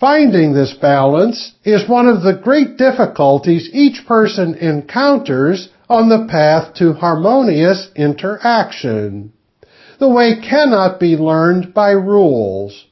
Finding 0.00 0.54
this 0.54 0.72
balance 0.72 1.52
is 1.62 1.86
one 1.86 2.08
of 2.08 2.22
the 2.22 2.32
great 2.32 2.78
difficulties 2.78 3.68
each 3.74 4.06
person 4.06 4.54
encounters 4.54 5.68
on 5.90 6.08
the 6.08 6.26
path 6.26 6.72
to 6.76 6.94
harmonious 6.94 7.90
interaction. 7.94 9.30
The 9.98 10.08
way 10.08 10.40
cannot 10.40 11.00
be 11.00 11.18
learned 11.18 11.74
by 11.74 11.90
rules. 11.90 12.86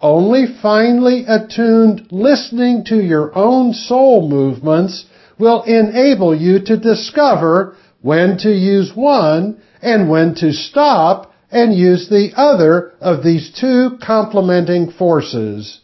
Only 0.00 0.46
finely 0.46 1.24
attuned 1.26 2.06
listening 2.12 2.84
to 2.84 3.02
your 3.02 3.36
own 3.36 3.74
soul 3.74 4.28
movements 4.28 5.06
will 5.40 5.64
enable 5.64 6.32
you 6.36 6.60
to 6.66 6.76
discover 6.76 7.74
when 8.00 8.38
to 8.38 8.52
use 8.52 8.94
one 8.94 9.60
and 9.82 10.08
when 10.08 10.36
to 10.36 10.52
stop 10.52 11.32
and 11.50 11.74
use 11.74 12.08
the 12.08 12.30
other 12.36 12.92
of 13.00 13.24
these 13.24 13.50
two 13.50 13.98
complementing 14.00 14.92
forces. 14.92 15.80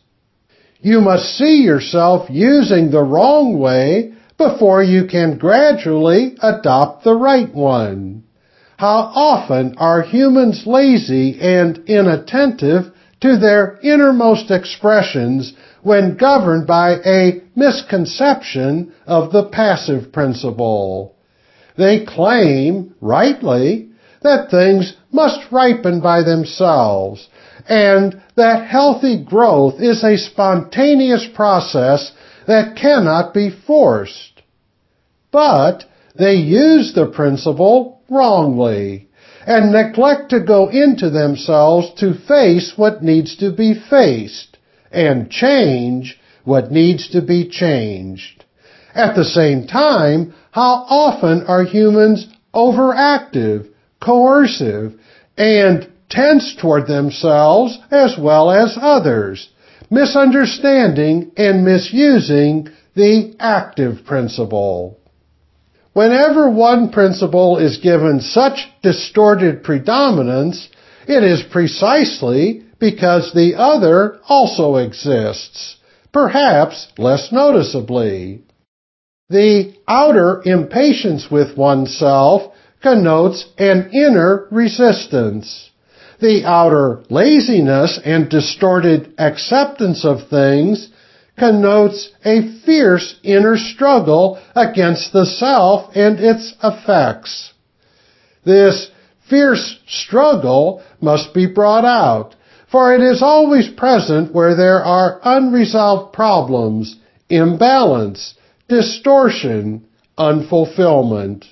You 0.84 1.00
must 1.00 1.38
see 1.38 1.62
yourself 1.62 2.28
using 2.28 2.90
the 2.90 3.02
wrong 3.02 3.58
way 3.58 4.12
before 4.36 4.82
you 4.82 5.06
can 5.06 5.38
gradually 5.38 6.36
adopt 6.42 7.04
the 7.04 7.14
right 7.14 7.52
one. 7.54 8.24
How 8.76 9.10
often 9.14 9.76
are 9.78 10.02
humans 10.02 10.64
lazy 10.66 11.40
and 11.40 11.78
inattentive 11.86 12.92
to 13.22 13.38
their 13.38 13.78
innermost 13.82 14.50
expressions 14.50 15.54
when 15.82 16.18
governed 16.18 16.66
by 16.66 16.96
a 17.06 17.40
misconception 17.56 18.92
of 19.06 19.32
the 19.32 19.44
passive 19.44 20.12
principle. 20.12 21.16
They 21.78 22.04
claim, 22.04 22.94
rightly, 23.00 23.88
that 24.20 24.50
things 24.50 24.94
must 25.10 25.50
ripen 25.50 26.00
by 26.02 26.24
themselves 26.24 27.26
and 27.68 28.22
that 28.36 28.66
healthy 28.66 29.22
growth 29.24 29.80
is 29.80 30.04
a 30.04 30.18
spontaneous 30.18 31.26
process 31.34 32.12
that 32.46 32.76
cannot 32.76 33.32
be 33.32 33.50
forced. 33.50 34.42
But 35.30 35.84
they 36.16 36.34
use 36.34 36.92
the 36.94 37.06
principle 37.06 38.02
wrongly 38.10 39.08
and 39.46 39.72
neglect 39.72 40.30
to 40.30 40.40
go 40.40 40.68
into 40.68 41.10
themselves 41.10 41.92
to 42.00 42.14
face 42.26 42.72
what 42.76 43.02
needs 43.02 43.36
to 43.36 43.52
be 43.52 43.74
faced 43.74 44.58
and 44.90 45.30
change 45.30 46.18
what 46.44 46.70
needs 46.70 47.10
to 47.10 47.20
be 47.20 47.48
changed. 47.48 48.44
At 48.94 49.16
the 49.16 49.24
same 49.24 49.66
time, 49.66 50.34
how 50.52 50.86
often 50.88 51.44
are 51.46 51.64
humans 51.64 52.28
overactive, 52.54 53.68
coercive, 54.00 54.94
and 55.36 55.90
tense 56.14 56.54
toward 56.60 56.86
themselves 56.86 57.78
as 57.90 58.16
well 58.18 58.50
as 58.50 58.78
others, 58.80 59.48
misunderstanding 59.90 61.32
and 61.36 61.64
misusing 61.64 62.68
the 62.94 63.34
active 63.40 64.04
principle. 64.06 64.98
Whenever 65.92 66.50
one 66.50 66.90
principle 66.90 67.58
is 67.58 67.78
given 67.78 68.20
such 68.20 68.68
distorted 68.82 69.62
predominance, 69.62 70.68
it 71.06 71.22
is 71.22 71.42
precisely 71.52 72.64
because 72.78 73.32
the 73.32 73.54
other 73.56 74.18
also 74.28 74.76
exists, 74.76 75.76
perhaps 76.12 76.88
less 76.98 77.30
noticeably. 77.30 78.42
The 79.28 79.74
outer 79.88 80.42
impatience 80.44 81.30
with 81.30 81.56
oneself 81.56 82.52
connotes 82.82 83.46
an 83.56 83.90
inner 83.92 84.46
resistance 84.50 85.70
the 86.20 86.44
outer 86.44 87.02
laziness 87.10 88.00
and 88.04 88.28
distorted 88.28 89.14
acceptance 89.18 90.04
of 90.04 90.28
things 90.28 90.88
connotes 91.38 92.10
a 92.24 92.60
fierce 92.64 93.18
inner 93.22 93.56
struggle 93.56 94.40
against 94.54 95.12
the 95.12 95.26
self 95.26 95.90
and 95.94 96.20
its 96.20 96.54
effects. 96.62 97.52
This 98.44 98.90
fierce 99.28 99.78
struggle 99.88 100.82
must 101.00 101.34
be 101.34 101.46
brought 101.46 101.84
out, 101.84 102.36
for 102.70 102.94
it 102.94 103.00
is 103.00 103.22
always 103.22 103.68
present 103.68 104.34
where 104.34 104.54
there 104.54 104.84
are 104.84 105.20
unresolved 105.24 106.12
problems, 106.12 106.96
imbalance, 107.28 108.34
distortion, 108.68 109.86
unfulfillment. 110.18 111.44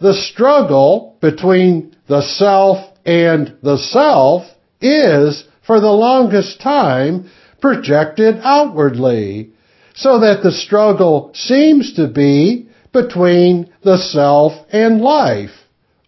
The 0.00 0.14
struggle 0.14 1.16
between 1.20 1.96
the 2.06 2.22
self 2.22 2.95
and 3.06 3.56
the 3.62 3.78
self 3.78 4.44
is, 4.80 5.44
for 5.66 5.80
the 5.80 5.92
longest 5.92 6.60
time, 6.60 7.30
projected 7.60 8.40
outwardly, 8.42 9.52
so 9.94 10.20
that 10.20 10.42
the 10.42 10.52
struggle 10.52 11.30
seems 11.34 11.94
to 11.94 12.08
be 12.08 12.68
between 12.92 13.72
the 13.82 13.96
self 13.96 14.52
and 14.70 15.00
life, 15.00 15.50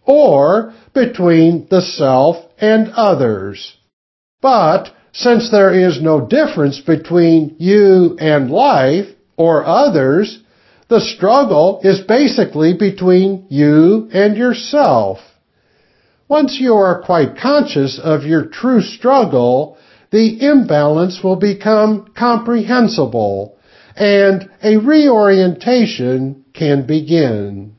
or 0.05 0.73
between 0.93 1.67
the 1.69 1.81
self 1.81 2.37
and 2.59 2.91
others. 2.95 3.77
But 4.41 4.91
since 5.11 5.49
there 5.49 5.73
is 5.73 6.01
no 6.01 6.25
difference 6.25 6.79
between 6.79 7.55
you 7.59 8.17
and 8.19 8.51
life 8.51 9.07
or 9.37 9.65
others, 9.65 10.39
the 10.87 11.01
struggle 11.01 11.81
is 11.83 12.01
basically 12.01 12.73
between 12.73 13.45
you 13.49 14.09
and 14.11 14.37
yourself. 14.37 15.19
Once 16.29 16.59
you 16.59 16.75
are 16.75 17.01
quite 17.01 17.35
conscious 17.35 17.99
of 18.01 18.23
your 18.23 18.45
true 18.45 18.81
struggle, 18.81 19.75
the 20.11 20.41
imbalance 20.45 21.23
will 21.23 21.35
become 21.35 22.05
comprehensible 22.15 23.57
and 23.95 24.47
a 24.63 24.77
reorientation 24.77 26.45
can 26.53 26.85
begin. 26.85 27.75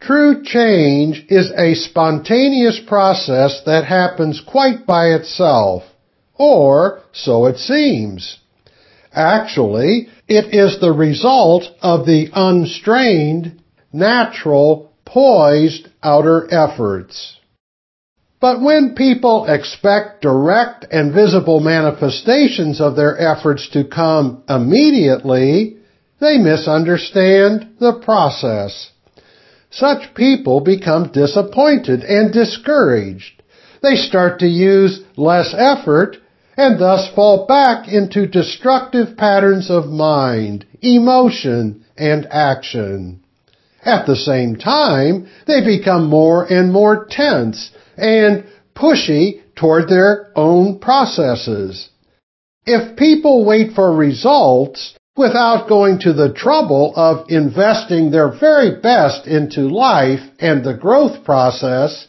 True 0.00 0.42
change 0.42 1.24
is 1.28 1.52
a 1.56 1.74
spontaneous 1.74 2.80
process 2.86 3.62
that 3.66 3.84
happens 3.84 4.42
quite 4.46 4.86
by 4.86 5.08
itself, 5.08 5.82
or 6.34 7.00
so 7.12 7.46
it 7.46 7.58
seems. 7.58 8.38
Actually, 9.12 10.08
it 10.26 10.52
is 10.52 10.80
the 10.80 10.92
result 10.92 11.64
of 11.80 12.06
the 12.06 12.28
unstrained, 12.34 13.62
natural, 13.92 14.93
poised 15.14 15.88
outer 16.02 16.52
efforts. 16.52 17.38
But 18.40 18.60
when 18.60 18.96
people 18.96 19.46
expect 19.46 20.22
direct 20.22 20.86
and 20.90 21.14
visible 21.14 21.60
manifestations 21.60 22.80
of 22.80 22.96
their 22.96 23.16
efforts 23.18 23.68
to 23.70 23.84
come 23.84 24.42
immediately, 24.48 25.76
they 26.20 26.38
misunderstand 26.38 27.76
the 27.78 28.00
process. 28.04 28.90
Such 29.70 30.14
people 30.14 30.60
become 30.60 31.12
disappointed 31.12 32.02
and 32.02 32.32
discouraged. 32.32 33.40
They 33.82 33.94
start 33.94 34.40
to 34.40 34.48
use 34.48 35.00
less 35.16 35.54
effort 35.56 36.16
and 36.56 36.78
thus 36.78 37.08
fall 37.14 37.46
back 37.46 37.86
into 37.86 38.26
destructive 38.26 39.16
patterns 39.16 39.70
of 39.70 39.86
mind, 39.86 40.66
emotion, 40.82 41.84
and 41.96 42.26
action. 42.30 43.23
At 43.84 44.06
the 44.06 44.16
same 44.16 44.56
time, 44.56 45.26
they 45.46 45.62
become 45.64 46.08
more 46.08 46.44
and 46.44 46.72
more 46.72 47.06
tense 47.10 47.70
and 47.96 48.44
pushy 48.74 49.42
toward 49.54 49.88
their 49.88 50.30
own 50.34 50.78
processes. 50.78 51.90
If 52.66 52.96
people 52.96 53.44
wait 53.44 53.74
for 53.74 53.94
results 53.94 54.94
without 55.16 55.68
going 55.68 55.98
to 56.00 56.12
the 56.12 56.32
trouble 56.32 56.92
of 56.96 57.30
investing 57.30 58.10
their 58.10 58.28
very 58.28 58.80
best 58.80 59.26
into 59.26 59.68
life 59.68 60.22
and 60.40 60.64
the 60.64 60.74
growth 60.74 61.24
process, 61.24 62.08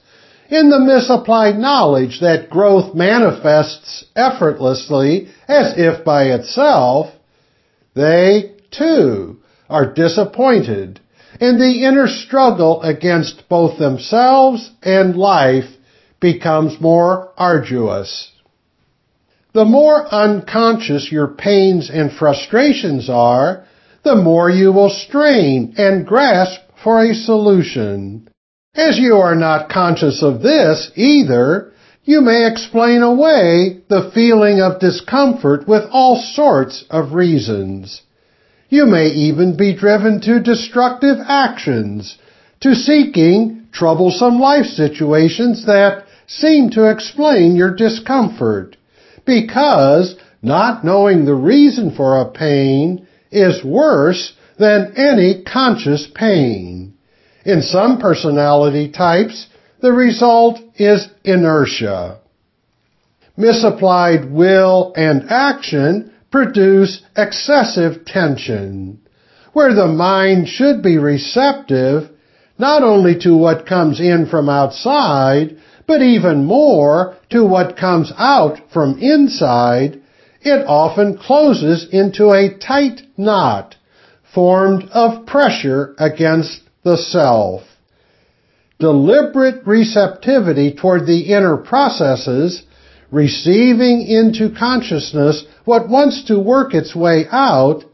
in 0.49 0.69
the 0.69 0.79
misapplied 0.79 1.57
knowledge 1.57 2.19
that 2.21 2.49
growth 2.49 2.95
manifests 2.95 4.05
effortlessly 4.15 5.27
as 5.47 5.73
if 5.77 6.05
by 6.05 6.25
itself, 6.25 7.11
they, 7.95 8.53
too, 8.71 9.37
are 9.69 9.93
disappointed, 9.93 10.99
and 11.39 11.59
the 11.59 11.85
inner 11.85 12.07
struggle 12.07 12.81
against 12.81 13.47
both 13.49 13.77
themselves 13.77 14.71
and 14.81 15.15
life 15.15 15.69
becomes 16.19 16.79
more 16.79 17.31
arduous. 17.37 18.31
The 19.53 19.65
more 19.65 20.05
unconscious 20.13 21.11
your 21.11 21.27
pains 21.27 21.89
and 21.89 22.11
frustrations 22.11 23.09
are, 23.09 23.65
the 24.03 24.15
more 24.15 24.49
you 24.49 24.71
will 24.71 24.89
strain 24.89 25.75
and 25.77 26.05
grasp 26.05 26.59
for 26.83 27.03
a 27.03 27.13
solution. 27.13 28.27
As 28.75 28.97
you 28.97 29.15
are 29.15 29.35
not 29.35 29.69
conscious 29.69 30.21
of 30.21 30.41
this 30.41 30.91
either, 30.95 31.71
you 32.03 32.21
may 32.21 32.45
explain 32.45 33.01
away 33.01 33.81
the 33.89 34.11
feeling 34.13 34.61
of 34.61 34.79
discomfort 34.79 35.67
with 35.67 35.83
all 35.89 36.17
sorts 36.17 36.83
of 36.89 37.13
reasons. 37.13 38.01
You 38.69 38.85
may 38.85 39.07
even 39.07 39.57
be 39.57 39.75
driven 39.75 40.21
to 40.21 40.39
destructive 40.39 41.17
actions, 41.27 42.17
to 42.61 42.73
seeking 42.73 43.67
troublesome 43.71 44.39
life 44.39 44.65
situations 44.65 45.65
that 45.65 46.05
seem 46.27 46.71
to 46.71 46.89
explain 46.89 47.55
your 47.55 47.75
discomfort, 47.75 48.77
because 49.25 50.15
not 50.41 50.83
knowing 50.83 51.25
the 51.25 51.35
reason 51.35 51.95
for 51.95 52.21
a 52.21 52.31
pain 52.31 53.07
is 53.31 53.63
worse 53.63 54.33
than 54.57 54.93
any 54.95 55.43
conscious 55.43 56.07
pain. 56.13 56.93
In 57.45 57.61
some 57.61 57.99
personality 57.99 58.91
types, 58.91 59.47
the 59.81 59.91
result 59.91 60.59
is 60.75 61.07
inertia. 61.23 62.19
Misapplied 63.37 64.31
will 64.31 64.93
and 64.95 65.29
action 65.29 66.13
produce 66.35 67.01
excessive 67.15 68.03
tension, 68.03 68.99
where 69.53 69.73
the 69.73 69.87
mind 69.87 70.49
should 70.49 70.83
be 70.83 70.97
receptive 70.97 72.09
not 72.59 72.83
only 72.83 73.17
to 73.17 73.37
what 73.37 73.65
comes 73.65 74.01
in 74.01 74.27
from 74.29 74.49
outside, 74.49 75.55
but 75.87 76.01
even 76.01 76.43
more 76.43 77.15
to 77.29 77.45
what 77.45 77.77
comes 77.77 78.11
out 78.17 78.57
from 78.73 78.99
inside, 78.99 79.97
it 80.41 80.65
often 80.67 81.17
closes 81.17 81.87
into 81.93 82.33
a 82.33 82.57
tight 82.57 82.99
knot 83.15 83.73
formed 84.33 84.83
of 84.91 85.25
pressure 85.25 85.95
against 85.97 86.59
the 86.83 86.97
self. 86.97 87.61
Deliberate 88.77 89.65
receptivity 89.65 90.75
toward 90.75 91.05
the 91.07 91.33
inner 91.33 91.55
processes, 91.55 92.63
receiving 93.15 94.01
into 94.01 94.53
consciousness 94.53 95.45
what 95.63 95.87
wants 95.87 96.25
to 96.25 96.37
work 96.37 96.73
its 96.73 96.93
way 96.93 97.25
out, 97.31 97.85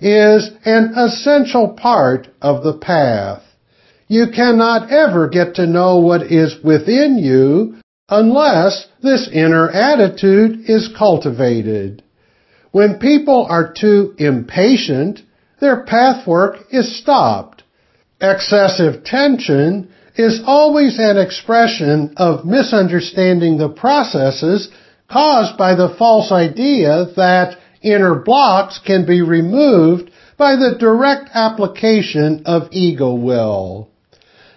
is 0.00 0.50
an 0.64 0.94
essential 0.96 1.68
part 1.68 2.28
of 2.40 2.64
the 2.64 2.78
path. 2.78 3.42
You 4.08 4.28
cannot 4.34 4.90
ever 4.90 5.28
get 5.28 5.56
to 5.56 5.66
know 5.66 5.98
what 5.98 6.22
is 6.32 6.56
within 6.64 7.18
you 7.18 7.76
unless 8.08 8.86
this 9.02 9.28
inner 9.30 9.68
attitude 9.70 10.68
is 10.68 10.88
cultivated. 10.96 12.02
When 12.72 12.98
people 12.98 13.46
are 13.50 13.74
too 13.78 14.14
impatient, 14.16 15.20
their 15.60 15.84
pathwork 15.84 16.56
is 16.72 16.98
stopped 16.98 17.60
Excessive 18.20 19.02
tension 19.02 19.88
is 20.20 20.42
always 20.44 20.98
an 20.98 21.18
expression 21.18 22.14
of 22.16 22.44
misunderstanding 22.44 23.58
the 23.58 23.68
processes 23.68 24.68
caused 25.10 25.56
by 25.58 25.74
the 25.74 25.94
false 25.98 26.30
idea 26.30 27.06
that 27.16 27.58
inner 27.82 28.14
blocks 28.14 28.78
can 28.84 29.06
be 29.06 29.22
removed 29.22 30.10
by 30.36 30.56
the 30.56 30.76
direct 30.78 31.30
application 31.34 32.42
of 32.46 32.68
ego 32.72 33.14
will. 33.14 33.88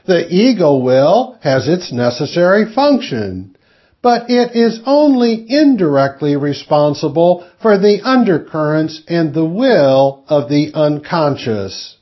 The 0.06 0.28
ego 0.30 0.78
will 0.78 1.38
has 1.42 1.68
its 1.68 1.92
necessary 1.92 2.74
function, 2.74 3.56
but 4.02 4.30
it 4.30 4.56
is 4.56 4.82
only 4.86 5.46
indirectly 5.48 6.36
responsible 6.36 7.50
for 7.62 7.78
the 7.78 8.02
undercurrents 8.04 9.02
and 9.08 9.34
the 9.34 9.46
will 9.46 10.26
of 10.28 10.50
the 10.50 10.72
unconscious. 10.74 11.98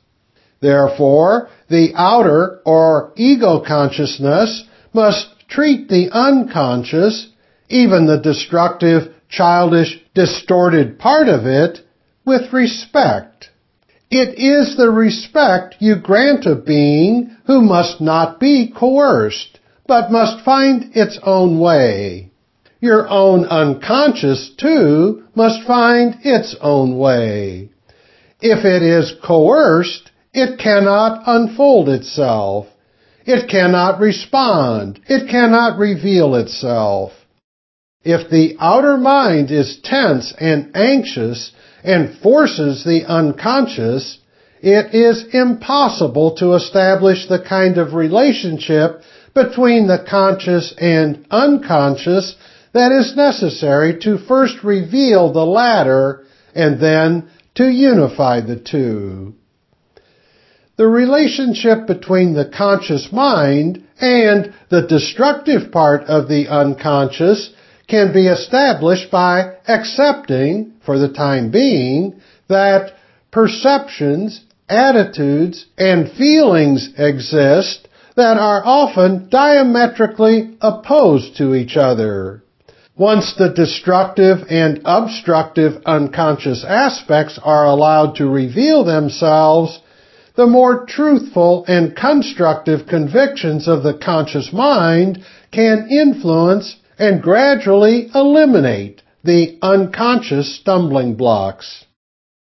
Therefore, 0.60 1.48
the 1.72 1.92
outer 1.96 2.60
or 2.66 3.12
ego 3.16 3.64
consciousness 3.66 4.64
must 4.92 5.26
treat 5.48 5.88
the 5.88 6.10
unconscious, 6.12 7.28
even 7.70 8.06
the 8.06 8.20
destructive, 8.20 9.12
childish, 9.30 9.98
distorted 10.14 10.98
part 10.98 11.28
of 11.28 11.46
it, 11.46 11.80
with 12.26 12.52
respect. 12.52 13.48
It 14.10 14.38
is 14.38 14.76
the 14.76 14.90
respect 14.90 15.76
you 15.78 15.96
grant 15.96 16.44
a 16.44 16.54
being 16.54 17.34
who 17.46 17.62
must 17.62 18.02
not 18.02 18.38
be 18.38 18.70
coerced, 18.70 19.58
but 19.86 20.12
must 20.12 20.44
find 20.44 20.94
its 20.94 21.18
own 21.22 21.58
way. 21.58 22.30
Your 22.80 23.08
own 23.08 23.46
unconscious, 23.46 24.50
too, 24.58 25.22
must 25.34 25.66
find 25.66 26.18
its 26.22 26.54
own 26.60 26.98
way. 26.98 27.70
If 28.42 28.66
it 28.66 28.82
is 28.82 29.14
coerced, 29.24 30.11
it 30.32 30.58
cannot 30.58 31.22
unfold 31.26 31.88
itself. 31.88 32.66
It 33.24 33.48
cannot 33.48 34.00
respond. 34.00 35.00
It 35.06 35.30
cannot 35.30 35.78
reveal 35.78 36.34
itself. 36.36 37.12
If 38.02 38.30
the 38.30 38.56
outer 38.58 38.96
mind 38.96 39.50
is 39.50 39.78
tense 39.84 40.32
and 40.38 40.74
anxious 40.74 41.52
and 41.84 42.18
forces 42.18 42.82
the 42.82 43.04
unconscious, 43.06 44.18
it 44.60 44.94
is 44.94 45.26
impossible 45.32 46.36
to 46.36 46.54
establish 46.54 47.28
the 47.28 47.44
kind 47.46 47.78
of 47.78 47.94
relationship 47.94 49.02
between 49.34 49.86
the 49.86 50.04
conscious 50.08 50.74
and 50.78 51.26
unconscious 51.30 52.34
that 52.72 52.90
is 52.90 53.16
necessary 53.16 53.98
to 54.00 54.18
first 54.18 54.64
reveal 54.64 55.32
the 55.32 55.44
latter 55.44 56.24
and 56.54 56.80
then 56.80 57.30
to 57.54 57.68
unify 57.68 58.40
the 58.40 58.56
two. 58.56 59.34
The 60.82 60.88
relationship 60.88 61.86
between 61.86 62.34
the 62.34 62.44
conscious 62.44 63.12
mind 63.12 63.84
and 64.00 64.52
the 64.68 64.82
destructive 64.82 65.70
part 65.70 66.02
of 66.06 66.26
the 66.26 66.48
unconscious 66.48 67.50
can 67.86 68.12
be 68.12 68.26
established 68.26 69.08
by 69.08 69.58
accepting, 69.68 70.72
for 70.84 70.98
the 70.98 71.12
time 71.12 71.52
being, 71.52 72.20
that 72.48 72.94
perceptions, 73.30 74.40
attitudes, 74.68 75.66
and 75.78 76.10
feelings 76.10 76.90
exist 76.98 77.86
that 78.16 78.36
are 78.36 78.62
often 78.64 79.28
diametrically 79.28 80.56
opposed 80.60 81.36
to 81.36 81.54
each 81.54 81.76
other. 81.76 82.42
Once 82.96 83.34
the 83.34 83.50
destructive 83.50 84.38
and 84.50 84.80
obstructive 84.84 85.80
unconscious 85.86 86.64
aspects 86.64 87.38
are 87.44 87.66
allowed 87.66 88.16
to 88.16 88.28
reveal 88.28 88.82
themselves, 88.82 89.78
the 90.34 90.46
more 90.46 90.86
truthful 90.86 91.64
and 91.68 91.96
constructive 91.96 92.86
convictions 92.86 93.68
of 93.68 93.82
the 93.82 93.94
conscious 93.94 94.52
mind 94.52 95.22
can 95.50 95.88
influence 95.90 96.76
and 96.98 97.22
gradually 97.22 98.08
eliminate 98.14 99.02
the 99.24 99.58
unconscious 99.62 100.56
stumbling 100.56 101.14
blocks. 101.14 101.84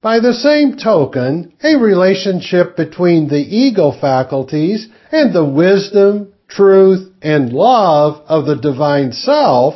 By 0.02 0.20
the 0.20 0.34
same 0.34 0.78
token, 0.78 1.54
a 1.62 1.76
relationship 1.76 2.78
between 2.78 3.28
the 3.28 3.42
ego 3.42 3.92
faculties 3.92 4.88
and 5.12 5.34
the 5.34 5.44
wisdom, 5.44 6.34
truth, 6.48 7.12
and 7.22 7.52
love 7.52 8.22
of 8.28 8.46
the 8.46 8.56
divine 8.56 9.12
self 9.12 9.76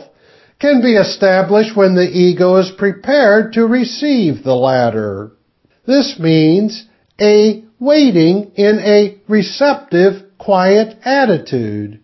can 0.59 0.81
be 0.81 0.95
established 0.95 1.75
when 1.75 1.95
the 1.95 2.09
ego 2.09 2.55
is 2.55 2.71
prepared 2.77 3.53
to 3.53 3.67
receive 3.67 4.43
the 4.43 4.55
latter. 4.55 5.31
This 5.85 6.17
means 6.17 6.85
a 7.19 7.63
waiting 7.83 8.51
in 8.55 8.79
a 8.79 9.17
receptive, 9.27 10.23
quiet 10.37 10.97
attitude. 11.03 11.99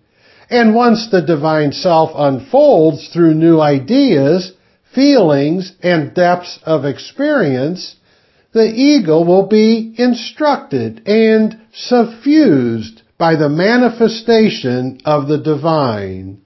And 0.49 0.75
once 0.75 1.09
the 1.09 1.21
divine 1.21 1.71
self 1.71 2.11
unfolds 2.15 3.09
through 3.09 3.35
new 3.35 3.59
ideas, 3.59 4.53
feelings, 4.93 5.73
and 5.81 6.13
depths 6.13 6.59
of 6.63 6.85
experience, 6.85 7.95
the 8.51 8.65
ego 8.65 9.23
will 9.23 9.47
be 9.47 9.93
instructed 9.97 11.07
and 11.07 11.59
suffused 11.71 13.03
by 13.17 13.35
the 13.35 13.49
manifestation 13.49 14.99
of 15.05 15.27
the 15.27 15.37
divine. 15.37 16.41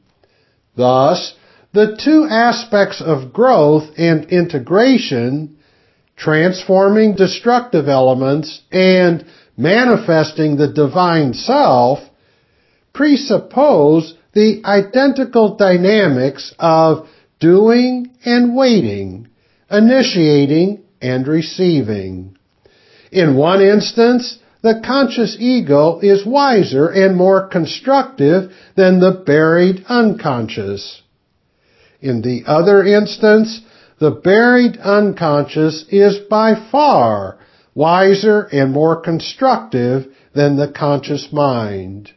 Thus, 0.76 1.34
the 1.72 1.98
two 2.04 2.28
aspects 2.30 3.02
of 3.02 3.32
growth 3.32 3.89
and 3.98 4.26
integration, 4.26 5.58
transforming 6.15 7.15
destructive 7.15 7.88
elements 7.88 8.62
and 8.71 9.26
manifesting 9.58 10.58
the 10.58 10.71
divine 10.71 11.34
self, 11.34 11.99
presuppose 12.93 14.15
the 14.34 14.62
identical 14.65 15.56
dynamics 15.56 16.54
of 16.60 17.08
doing 17.39 18.12
and 18.26 18.56
waiting, 18.56 19.28
initiating 19.69 20.84
and 21.02 21.28
receiving. 21.28 22.38
In 23.12 23.36
one 23.36 23.62
instance, 23.62 24.39
the 24.62 24.82
conscious 24.84 25.36
ego 25.39 25.99
is 25.99 26.26
wiser 26.26 26.88
and 26.88 27.17
more 27.17 27.47
constructive 27.47 28.52
than 28.76 28.99
the 28.99 29.12
buried 29.12 29.84
unconscious. 29.89 31.02
In 32.02 32.21
the 32.21 32.43
other 32.47 32.84
instance, 32.84 33.62
the 33.99 34.12
buried 34.12 34.77
unconscious 34.77 35.86
is 35.89 36.19
by 36.29 36.53
far 36.71 37.38
wiser 37.75 38.41
and 38.51 38.71
more 38.71 39.01
constructive 39.01 40.06
than 40.34 40.58
the 40.58 40.71
conscious 40.71 41.29
mind. 41.32 42.12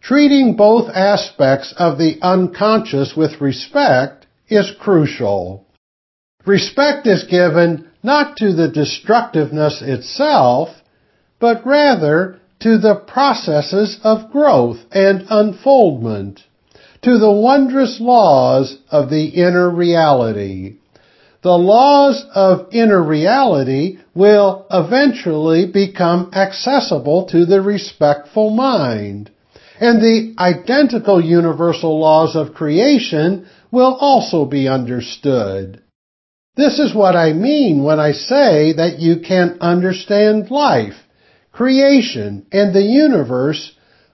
Treating 0.00 0.56
both 0.56 0.88
aspects 0.88 1.74
of 1.76 1.98
the 1.98 2.18
unconscious 2.22 3.14
with 3.16 3.40
respect 3.40 4.26
is 4.48 4.72
crucial. 4.80 5.66
Respect 6.46 7.06
is 7.06 7.24
given 7.24 7.86
not 8.02 8.36
to 8.38 8.54
the 8.54 8.68
destructiveness 8.68 9.82
itself, 9.82 10.70
but 11.38 11.66
rather 11.66 12.38
to 12.60 12.78
the 12.78 12.94
processes 12.94 13.98
of 14.02 14.30
growth 14.30 14.78
and 14.90 15.26
unfoldment, 15.28 16.40
to 17.02 17.18
the 17.18 17.32
wondrous 17.32 17.98
laws 18.00 18.76
of 18.90 19.08
the 19.10 19.26
inner 19.26 19.70
reality. 19.70 20.76
The 21.42 21.56
laws 21.56 22.22
of 22.34 22.68
inner 22.72 23.02
reality 23.02 23.98
will 24.14 24.66
eventually 24.70 25.66
become 25.66 26.30
accessible 26.34 27.26
to 27.28 27.46
the 27.46 27.62
respectful 27.62 28.50
mind, 28.50 29.30
and 29.80 30.02
the 30.02 30.34
identical 30.38 31.24
universal 31.24 31.98
laws 31.98 32.36
of 32.36 32.52
creation 32.52 33.46
will 33.70 33.96
also 33.98 34.44
be 34.44 34.68
understood. 34.68 35.80
This 36.56 36.78
is 36.78 36.94
what 36.94 37.16
I 37.16 37.32
mean 37.32 37.84
when 37.84 37.98
I 37.98 38.12
say 38.12 38.74
that 38.74 38.98
you 38.98 39.20
can 39.20 39.56
understand 39.62 40.50
life, 40.50 40.96
creation, 41.52 42.46
and 42.52 42.74
the 42.74 42.82
universe 42.82 43.72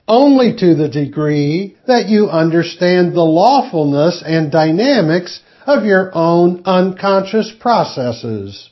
only 0.08 0.56
to 0.56 0.74
the 0.74 0.88
degree 0.88 1.76
that 1.86 2.08
you 2.08 2.28
understand 2.28 3.12
the 3.12 3.22
lawfulness 3.22 4.22
and 4.24 4.52
dynamics 4.52 5.40
of 5.66 5.84
your 5.84 6.10
own 6.14 6.62
unconscious 6.64 7.52
processes. 7.58 8.70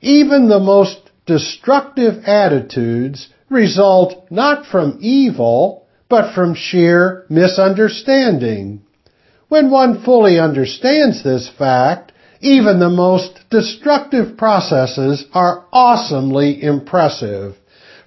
Even 0.00 0.48
the 0.48 0.60
most 0.60 1.10
destructive 1.24 2.24
attitudes 2.24 3.28
result 3.48 4.30
not 4.30 4.66
from 4.66 4.98
evil, 5.00 5.86
but 6.08 6.34
from 6.34 6.54
sheer 6.54 7.24
misunderstanding. 7.28 8.82
When 9.48 9.70
one 9.70 10.02
fully 10.02 10.38
understands 10.38 11.22
this 11.22 11.48
fact, 11.48 12.12
even 12.40 12.78
the 12.78 12.90
most 12.90 13.40
destructive 13.50 14.36
processes 14.36 15.24
are 15.32 15.64
awesomely 15.72 16.62
impressive, 16.62 17.56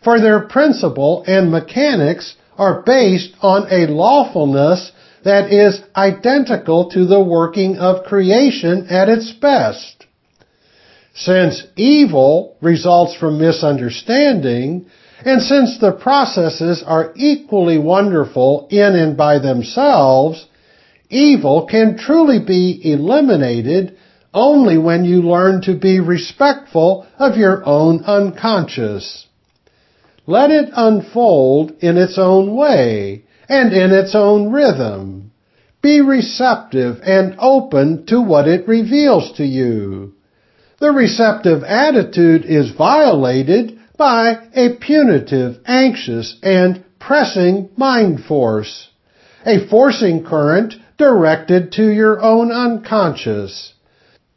for 0.04 0.20
their 0.20 0.42
principle 0.42 1.24
and 1.28 1.52
mechanics 1.52 2.36
are 2.58 2.82
based 2.82 3.34
on 3.42 3.68
a 3.72 3.88
lawfulness 3.92 4.92
that 5.24 5.52
is 5.52 5.82
identical 5.96 6.90
to 6.92 7.06
the 7.06 7.22
working 7.22 7.78
of 7.78 8.06
creation 8.06 8.88
at 8.90 9.10
its 9.10 9.32
best. 9.32 10.06
Since 11.14 11.66
evil 11.76 12.56
results 12.62 13.16
from 13.16 13.40
misunderstanding, 13.40 14.86
and 15.26 15.42
since 15.42 15.78
the 15.80 15.92
processes 15.92 16.82
are 16.86 17.12
equally 17.16 17.78
wonderful 17.78 18.68
in 18.72 18.96
and 18.96 19.18
by 19.18 19.40
themselves, 19.40 20.46
evil 21.10 21.68
can 21.70 21.98
truly 21.98 22.40
be 22.40 22.80
eliminated 22.84 23.98
only 24.34 24.78
when 24.78 25.04
you 25.04 25.22
learn 25.22 25.62
to 25.64 25.78
be 25.78 26.00
respectful 26.00 27.06
of 27.18 27.36
your 27.36 27.66
own 27.66 28.04
unconscious. 28.06 29.26
Let 30.30 30.52
it 30.52 30.70
unfold 30.76 31.72
in 31.80 31.98
its 31.98 32.20
own 32.20 32.56
way 32.56 33.24
and 33.50 33.74
in 33.74 33.92
its 33.92 34.14
own 34.14 34.52
rhythm. 34.52 35.32
Be 35.82 36.02
receptive 36.02 37.00
and 37.04 37.36
open 37.40 38.06
to 38.10 38.22
what 38.22 38.48
it 38.48 38.68
reveals 38.68 39.32
to 39.38 39.44
you. 39.44 40.14
The 40.78 40.92
receptive 40.92 41.64
attitude 41.64 42.46
is 42.46 42.70
violated 42.70 43.80
by 43.98 44.38
a 44.54 44.76
punitive, 44.76 45.62
anxious, 45.66 46.38
and 46.44 46.84
pressing 47.00 47.70
mind 47.76 48.24
force. 48.24 48.88
A 49.48 49.66
forcing 49.68 50.24
current 50.24 50.76
directed 51.00 51.72
to 51.72 51.90
your 51.90 52.22
own 52.22 52.52
unconscious. 52.52 53.74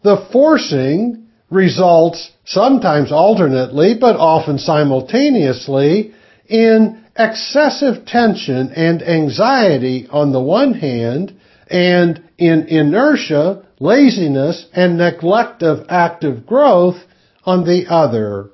The 0.03 0.27
forcing 0.33 1.22
results 1.53 2.31
sometimes 2.45 3.13
alternately, 3.13 3.95
but 4.01 4.17
often 4.17 4.59
simultaneously, 4.59 6.15
in 6.49 7.05
excessive 7.17 8.07
tension 8.07 8.73
and 8.75 9.03
anxiety 9.03 10.09
on 10.11 10.33
the 10.33 10.41
one 10.41 10.73
hand, 10.75 11.35
and 11.69 12.23
in 12.39 12.67
inertia, 12.69 13.65
laziness, 13.79 14.67
and 14.73 14.97
neglect 14.97 15.63
of 15.63 15.87
active 15.89 16.47
growth 16.47 16.97
on 17.45 17.65
the 17.65 17.87
other. 17.89 18.49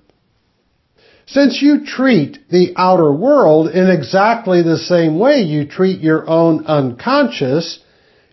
Since 1.26 1.60
you 1.60 1.84
treat 1.84 2.48
the 2.50 2.72
outer 2.76 3.12
world 3.12 3.68
in 3.68 3.90
exactly 3.90 4.62
the 4.62 4.78
same 4.78 5.18
way 5.18 5.42
you 5.42 5.66
treat 5.66 6.00
your 6.00 6.28
own 6.28 6.66
unconscious, 6.66 7.80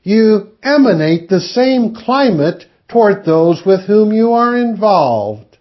you 0.01 0.51
emanate 0.63 1.29
the 1.29 1.41
same 1.41 1.93
climate 1.93 2.65
toward 2.87 3.25
those 3.25 3.65
with 3.65 3.81
whom 3.81 4.11
you 4.11 4.33
are 4.33 4.57
involved. 4.57 5.57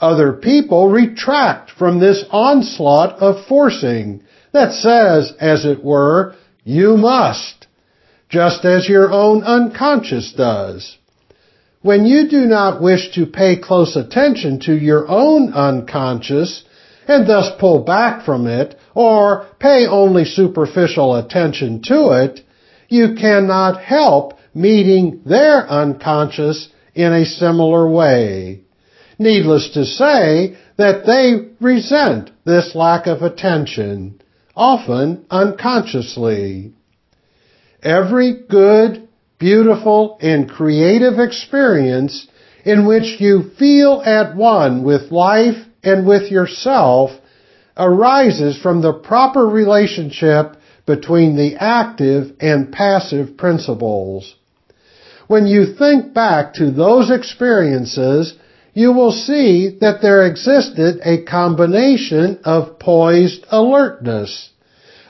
Other 0.00 0.32
people 0.32 0.88
retract 0.88 1.70
from 1.70 2.00
this 2.00 2.24
onslaught 2.30 3.18
of 3.20 3.46
forcing 3.46 4.22
that 4.52 4.72
says, 4.72 5.32
as 5.40 5.64
it 5.64 5.84
were, 5.84 6.34
you 6.64 6.96
must, 6.96 7.66
just 8.28 8.64
as 8.64 8.88
your 8.88 9.10
own 9.12 9.42
unconscious 9.42 10.32
does. 10.32 10.96
When 11.82 12.04
you 12.04 12.28
do 12.28 12.46
not 12.46 12.82
wish 12.82 13.14
to 13.14 13.26
pay 13.26 13.56
close 13.56 13.96
attention 13.96 14.60
to 14.60 14.74
your 14.74 15.06
own 15.08 15.52
unconscious, 15.52 16.64
and 17.06 17.28
thus 17.28 17.50
pull 17.60 17.84
back 17.84 18.24
from 18.24 18.46
it, 18.46 18.74
or 18.94 19.46
pay 19.60 19.86
only 19.86 20.24
superficial 20.24 21.14
attention 21.14 21.82
to 21.84 22.10
it, 22.24 22.40
you 22.88 23.14
cannot 23.14 23.80
help 23.80 24.35
meeting 24.56 25.20
their 25.26 25.68
unconscious 25.68 26.70
in 26.94 27.12
a 27.12 27.26
similar 27.26 27.88
way. 27.88 28.62
Needless 29.18 29.74
to 29.74 29.84
say 29.84 30.56
that 30.78 31.04
they 31.04 31.52
resent 31.60 32.30
this 32.44 32.74
lack 32.74 33.06
of 33.06 33.20
attention, 33.20 34.18
often 34.54 35.26
unconsciously. 35.30 36.72
Every 37.82 38.44
good, 38.48 39.06
beautiful, 39.38 40.16
and 40.22 40.48
creative 40.50 41.18
experience 41.18 42.26
in 42.64 42.86
which 42.86 43.20
you 43.20 43.50
feel 43.58 44.02
at 44.04 44.36
one 44.36 44.84
with 44.84 45.12
life 45.12 45.62
and 45.84 46.06
with 46.06 46.32
yourself 46.32 47.10
arises 47.76 48.58
from 48.58 48.80
the 48.80 48.94
proper 48.94 49.46
relationship 49.46 50.56
between 50.86 51.36
the 51.36 51.56
active 51.56 52.32
and 52.40 52.72
passive 52.72 53.36
principles. 53.36 54.34
When 55.28 55.46
you 55.46 55.74
think 55.74 56.14
back 56.14 56.54
to 56.54 56.70
those 56.70 57.10
experiences, 57.10 58.34
you 58.74 58.92
will 58.92 59.12
see 59.12 59.76
that 59.80 60.02
there 60.02 60.26
existed 60.26 61.00
a 61.02 61.24
combination 61.24 62.38
of 62.44 62.78
poised 62.78 63.44
alertness, 63.50 64.50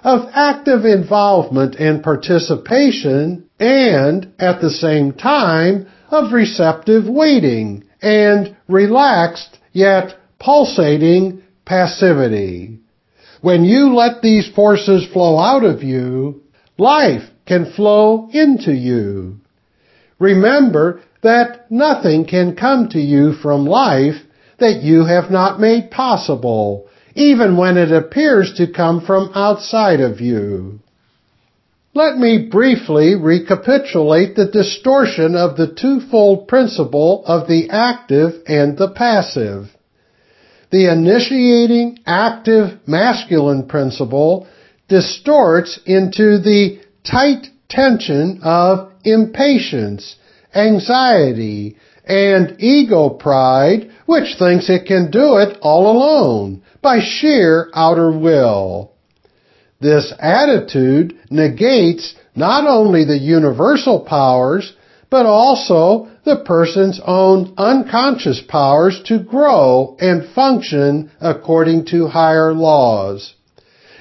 of 0.03 0.29
active 0.33 0.85
involvement 0.85 1.75
and 1.75 2.03
participation, 2.03 3.45
and, 3.59 4.33
at 4.39 4.61
the 4.61 4.71
same 4.71 5.13
time, 5.13 5.87
of 6.11 6.33
receptive 6.33 7.09
waiting 7.09 7.85
and 8.01 8.57
relaxed 8.69 9.59
yet 9.73 10.15
pulsating 10.39 11.43
passivity. 11.65 12.79
When 13.43 13.65
you 13.65 13.95
let 13.95 14.23
these 14.23 14.49
forces 14.55 15.07
flow 15.13 15.39
out 15.39 15.65
of 15.65 15.83
you, 15.83 16.43
life 16.79 17.25
can 17.47 17.73
flow 17.73 18.29
into 18.33 18.73
you. 18.73 19.41
Remember 20.19 21.03
that 21.23 21.71
nothing 21.71 22.25
can 22.25 22.57
come 22.57 22.89
to 22.91 23.01
you 23.01 23.33
from 23.35 23.67
life 23.67 24.17
that 24.59 24.83
you 24.83 25.05
have 25.05 25.31
not 25.31 25.61
made 25.61 25.91
possible, 25.91 26.87
even 27.15 27.57
when 27.57 27.77
it 27.77 27.93
appears 27.93 28.55
to 28.57 28.73
come 28.73 29.01
from 29.01 29.31
outside 29.35 30.01
of 30.01 30.21
you. 30.21 30.81
Let 31.95 32.19
me 32.19 32.49
briefly 32.51 33.15
recapitulate 33.15 34.37
the 34.37 34.51
distortion 34.51 35.35
of 35.35 35.57
the 35.57 35.75
twofold 35.75 36.47
principle 36.47 37.25
of 37.27 37.49
the 37.49 37.71
active 37.71 38.43
and 38.47 38.77
the 38.77 38.91
passive. 38.91 39.71
The 40.71 40.93
initiating 40.93 42.01
active 42.05 42.81
masculine 42.87 43.67
principle 43.67 44.47
distorts 44.89 45.81
into 45.87 46.39
the 46.39 46.81
tight 47.03 47.49
tension 47.69 48.41
of 48.43 48.93
impatience, 49.05 50.17
anxiety, 50.55 51.77
and 52.05 52.57
ego 52.61 53.11
pride, 53.11 53.91
which 54.07 54.37
thinks 54.39 54.71
it 54.71 54.87
can 54.87 55.11
do 55.11 55.37
it 55.39 55.59
all 55.61 55.91
alone 55.91 56.63
by 56.81 57.01
sheer 57.01 57.69
outer 57.75 58.11
will. 58.11 58.93
This 59.81 60.13
attitude 60.19 61.19
negates 61.31 62.15
not 62.35 62.67
only 62.67 63.05
the 63.05 63.19
universal 63.19 64.01
powers, 64.01 64.75
but 65.11 65.27
also 65.27 66.09
the 66.25 66.43
person's 66.45 67.01
own 67.05 67.55
unconscious 67.57 68.43
powers 68.49 69.01
to 69.07 69.19
grow 69.19 69.97
and 70.01 70.29
function 70.35 71.11
according 71.21 71.87
to 71.87 72.09
higher 72.09 72.53
laws. 72.53 73.35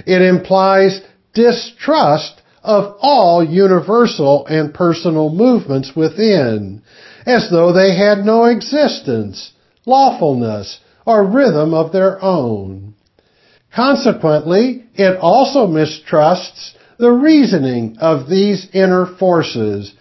It 0.05 0.21
implies 0.21 1.01
distrust 1.33 2.41
of 2.65 2.97
all 2.99 3.43
universal 3.43 4.45
and 4.47 4.73
personal 4.73 5.29
movements 5.29 5.95
within, 5.95 6.81
as 7.25 7.49
though 7.49 7.71
they 7.71 7.95
had 7.95 8.25
no 8.25 8.45
existence, 8.45 9.53
lawfulness, 9.85 10.79
or 11.05 11.23
rhythm 11.23 11.73
of 11.73 11.91
their 11.91 12.21
own. 12.23 12.95
Consequently, 13.73 14.83
it 14.95 15.17
also 15.17 15.67
mistrusts 15.67 16.75
the 16.97 17.11
reasoning 17.11 17.97
of 17.99 18.29
these 18.29 18.67
inner 18.73 19.05
forces, 19.05 19.93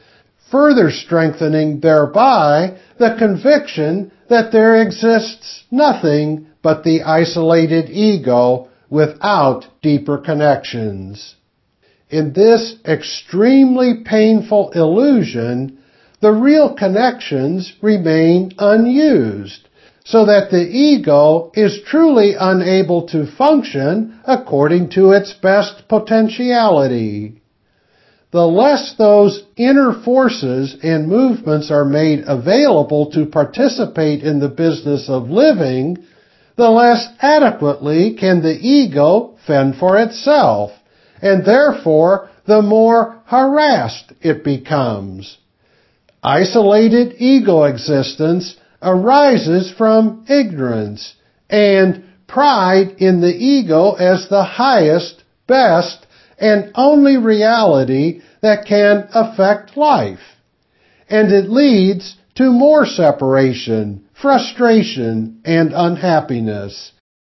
further 0.51 0.91
strengthening 0.91 1.81
thereby 1.81 2.79
the 2.99 3.15
conviction 3.19 4.11
that 4.29 4.53
there 4.53 4.81
exists 4.81 5.65
nothing 5.71 6.47
but 6.63 6.85
the 6.85 7.03
isolated 7.03 7.91
ego 7.91 8.69
without 8.89 9.67
deeper 9.83 10.17
connections. 10.17 11.35
In 12.11 12.35
this 12.35 12.77
extremely 12.87 14.03
painful 14.05 14.71
illusion, 14.73 15.79
the 16.21 16.33
real 16.33 16.75
connections 16.75 17.73
remain 17.81 18.53
unused, 18.59 19.69
so 20.05 20.27
that 20.27 20.51
the 20.51 20.69
ego 20.69 21.51
is 21.55 21.81
truly 21.87 22.35
unable 22.39 23.03
to 23.09 23.27
function 23.27 24.21
according 24.27 24.91
to 24.91 25.13
its 25.13 25.33
best 25.33 25.89
potentiality. 25.89 27.41
The 28.33 28.47
less 28.47 28.95
those 28.99 29.43
inner 29.57 29.93
forces 29.93 30.77
and 30.83 31.09
movements 31.09 31.71
are 31.71 31.87
made 31.87 32.25
available 32.27 33.13
to 33.13 33.27
participate 33.27 34.23
in 34.23 34.41
the 34.41 34.49
business 34.49 35.09
of 35.09 35.31
living, 35.31 35.99
the 36.57 36.69
less 36.69 37.09
adequately 37.21 38.13
can 38.15 38.43
the 38.43 38.59
ego 38.61 39.37
fend 39.47 39.77
for 39.77 39.99
itself 39.99 40.73
and 41.25 41.45
therefore 41.45 42.29
the 42.47 42.61
more 42.61 43.23
harassed 43.25 44.13
it 44.21 44.45
becomes. 44.45 45.39
Isolated 46.23 47.15
ego 47.19 47.65
existence 47.65 48.57
arises 48.83 49.73
from 49.77 50.27
ignorance 50.29 51.15
and 51.49 52.05
pride 52.27 52.97
in 52.99 53.23
the 53.23 53.35
ego 53.35 53.93
as 53.93 54.29
the 54.29 54.45
highest, 54.45 55.25
best, 55.47 56.07
and 56.39 56.71
only 56.75 57.17
reality 57.17 58.21
that 58.43 58.67
can 58.67 59.09
affect 59.15 59.79
life. 59.79 60.37
And 61.09 61.33
it 61.33 61.49
leads 61.49 62.17
to 62.35 62.53
more 62.53 62.85
separation, 62.85 64.05
frustration, 64.21 65.41
and 65.45 65.73
unhappiness 65.73 66.93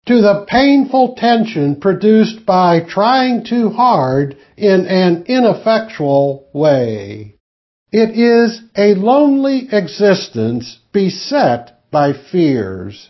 to 0.07 0.21
the 0.21 0.45
painful 0.49 1.15
tension 1.17 1.81
produced 1.81 2.45
by 2.45 2.81
trying 2.81 3.45
too 3.45 3.71
hard 3.71 4.37
in 4.57 4.87
an 4.87 5.25
ineffectual 5.27 6.49
way. 6.53 7.37
It 7.91 8.19
is 8.19 8.61
a 8.77 8.95
lonely 8.95 9.69
existence 9.71 10.79
beset 10.93 11.91
by 11.91 12.13
fears. 12.13 13.09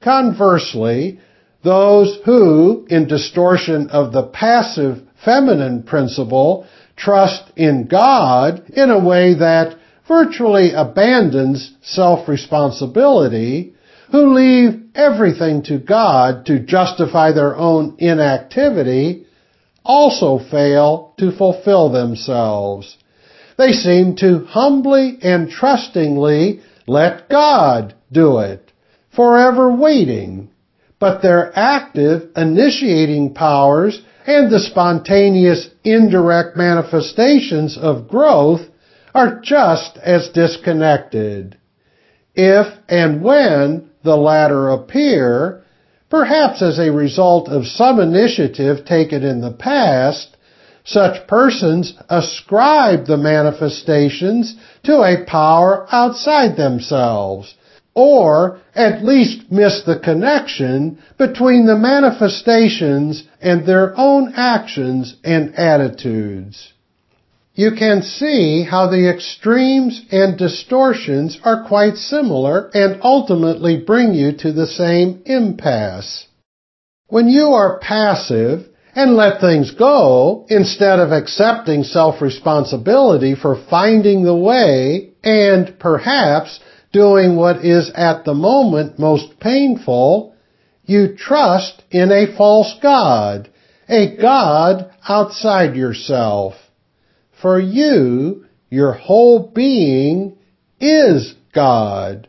Conversely, 0.00 1.20
those 1.64 2.20
who, 2.24 2.86
in 2.88 3.08
distortion 3.08 3.90
of 3.90 4.12
the 4.12 4.22
passive 4.22 5.02
feminine 5.24 5.82
principle, 5.82 6.66
trust 6.96 7.42
in 7.56 7.88
God 7.88 8.70
in 8.70 8.90
a 8.90 9.04
way 9.04 9.34
that 9.34 9.76
virtually 10.06 10.72
abandons 10.72 11.74
self-responsibility, 11.82 13.74
who 14.12 14.34
leave 14.34 14.85
everything 14.96 15.62
to 15.64 15.78
God 15.78 16.46
to 16.46 16.58
justify 16.58 17.32
their 17.32 17.54
own 17.56 17.96
inactivity 17.98 19.26
also 19.84 20.38
fail 20.50 21.14
to 21.18 21.30
fulfill 21.30 21.90
themselves. 21.90 22.96
They 23.56 23.72
seem 23.72 24.16
to 24.16 24.44
humbly 24.44 25.18
and 25.22 25.48
trustingly 25.48 26.60
let 26.86 27.28
God 27.28 27.94
do 28.12 28.38
it, 28.38 28.72
forever 29.14 29.72
waiting. 29.72 30.50
But 30.98 31.22
their 31.22 31.56
active 31.56 32.30
initiating 32.36 33.34
powers 33.34 34.02
and 34.26 34.50
the 34.50 34.60
spontaneous 34.60 35.68
indirect 35.84 36.56
manifestations 36.56 37.78
of 37.78 38.08
growth 38.08 38.62
are 39.14 39.40
just 39.40 39.96
as 39.98 40.28
disconnected. 40.30 41.56
If 42.34 42.66
and 42.88 43.22
when 43.22 43.85
the 44.06 44.16
latter 44.16 44.70
appear, 44.70 45.62
perhaps 46.08 46.62
as 46.62 46.78
a 46.78 46.90
result 46.90 47.48
of 47.48 47.66
some 47.66 48.00
initiative 48.00 48.86
taken 48.86 49.22
in 49.22 49.42
the 49.42 49.52
past, 49.52 50.36
such 50.84 51.26
persons 51.26 51.94
ascribe 52.08 53.06
the 53.06 53.16
manifestations 53.16 54.56
to 54.84 55.02
a 55.02 55.24
power 55.26 55.86
outside 55.90 56.56
themselves, 56.56 57.54
or 57.94 58.60
at 58.74 59.04
least 59.04 59.50
miss 59.50 59.82
the 59.82 59.98
connection 59.98 60.98
between 61.18 61.66
the 61.66 61.76
manifestations 61.76 63.24
and 63.40 63.66
their 63.66 63.98
own 63.98 64.32
actions 64.36 65.16
and 65.24 65.54
attitudes. 65.56 66.72
You 67.56 67.70
can 67.70 68.02
see 68.02 68.64
how 68.64 68.88
the 68.88 69.08
extremes 69.08 70.02
and 70.12 70.36
distortions 70.36 71.38
are 71.42 71.64
quite 71.66 71.96
similar 71.96 72.70
and 72.74 73.00
ultimately 73.02 73.78
bring 73.78 74.12
you 74.12 74.32
to 74.40 74.52
the 74.52 74.66
same 74.66 75.22
impasse. 75.24 76.26
When 77.08 77.28
you 77.28 77.54
are 77.54 77.78
passive 77.78 78.66
and 78.94 79.16
let 79.16 79.40
things 79.40 79.70
go 79.70 80.44
instead 80.50 80.98
of 80.98 81.12
accepting 81.12 81.84
self-responsibility 81.84 83.34
for 83.34 83.64
finding 83.70 84.24
the 84.24 84.36
way 84.36 85.14
and 85.24 85.78
perhaps 85.78 86.60
doing 86.92 87.36
what 87.36 87.64
is 87.64 87.90
at 87.94 88.26
the 88.26 88.34
moment 88.34 88.98
most 88.98 89.40
painful, 89.40 90.34
you 90.84 91.16
trust 91.16 91.82
in 91.90 92.12
a 92.12 92.36
false 92.36 92.74
God, 92.82 93.48
a 93.88 94.14
God 94.20 94.90
outside 95.08 95.74
yourself. 95.74 96.52
For 97.46 97.60
you, 97.60 98.44
your 98.70 98.90
whole 98.90 99.52
being 99.54 100.36
is 100.80 101.32
God. 101.54 102.26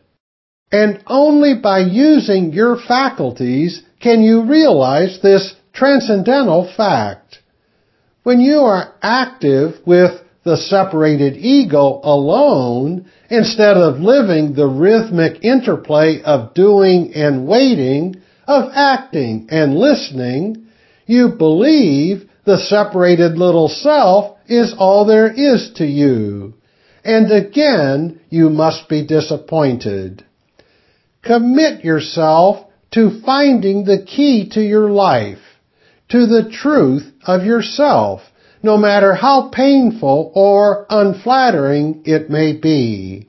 And 0.70 1.02
only 1.08 1.54
by 1.60 1.80
using 1.80 2.52
your 2.52 2.76
faculties 2.76 3.82
can 3.98 4.22
you 4.22 4.44
realize 4.44 5.18
this 5.20 5.56
transcendental 5.72 6.72
fact. 6.76 7.40
When 8.22 8.38
you 8.40 8.60
are 8.60 8.94
active 9.02 9.80
with 9.84 10.20
the 10.44 10.56
separated 10.56 11.36
ego 11.36 11.98
alone 12.04 13.10
instead 13.28 13.76
of 13.76 13.98
living 13.98 14.54
the 14.54 14.68
rhythmic 14.68 15.42
interplay 15.42 16.22
of 16.22 16.54
doing 16.54 17.12
and 17.12 17.44
waiting, 17.44 18.22
of 18.46 18.70
acting 18.72 19.48
and 19.50 19.74
listening, 19.74 20.68
you 21.06 21.30
believe 21.30 22.30
the 22.44 22.58
separated 22.58 23.36
little 23.36 23.68
self 23.68 24.37
is 24.48 24.74
all 24.76 25.04
there 25.04 25.30
is 25.32 25.72
to 25.76 25.86
you. 25.86 26.54
And 27.04 27.30
again, 27.30 28.20
you 28.28 28.50
must 28.50 28.88
be 28.88 29.06
disappointed. 29.06 30.24
Commit 31.22 31.84
yourself 31.84 32.66
to 32.92 33.20
finding 33.24 33.84
the 33.84 34.02
key 34.04 34.48
to 34.50 34.60
your 34.60 34.90
life, 34.90 35.38
to 36.08 36.26
the 36.26 36.50
truth 36.50 37.12
of 37.26 37.44
yourself, 37.44 38.22
no 38.62 38.76
matter 38.76 39.14
how 39.14 39.48
painful 39.50 40.32
or 40.34 40.86
unflattering 40.90 42.02
it 42.04 42.30
may 42.30 42.52
be. 42.52 43.28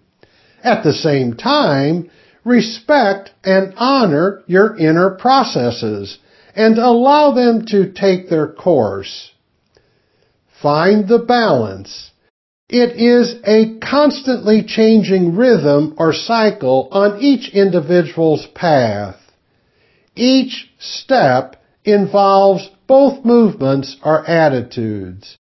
At 0.63 0.83
the 0.83 0.93
same 0.93 1.35
time, 1.35 2.09
respect 2.43 3.31
and 3.43 3.73
honor 3.77 4.41
your 4.47 4.77
inner 4.77 5.11
processes 5.11 6.17
and 6.55 6.77
allow 6.77 7.31
them 7.31 7.65
to 7.67 7.91
take 7.91 8.29
their 8.29 8.47
course. 8.47 9.31
Find 10.61 11.07
the 11.07 11.19
balance. 11.19 12.11
It 12.69 12.97
is 12.97 13.35
a 13.45 13.79
constantly 13.79 14.63
changing 14.63 15.35
rhythm 15.35 15.95
or 15.97 16.13
cycle 16.13 16.89
on 16.91 17.21
each 17.21 17.53
individual's 17.53 18.45
path. 18.53 19.15
Each 20.15 20.69
step 20.77 21.55
involves 21.85 22.69
both 22.87 23.23
movements 23.23 23.95
or 24.03 24.29
attitudes. 24.29 25.37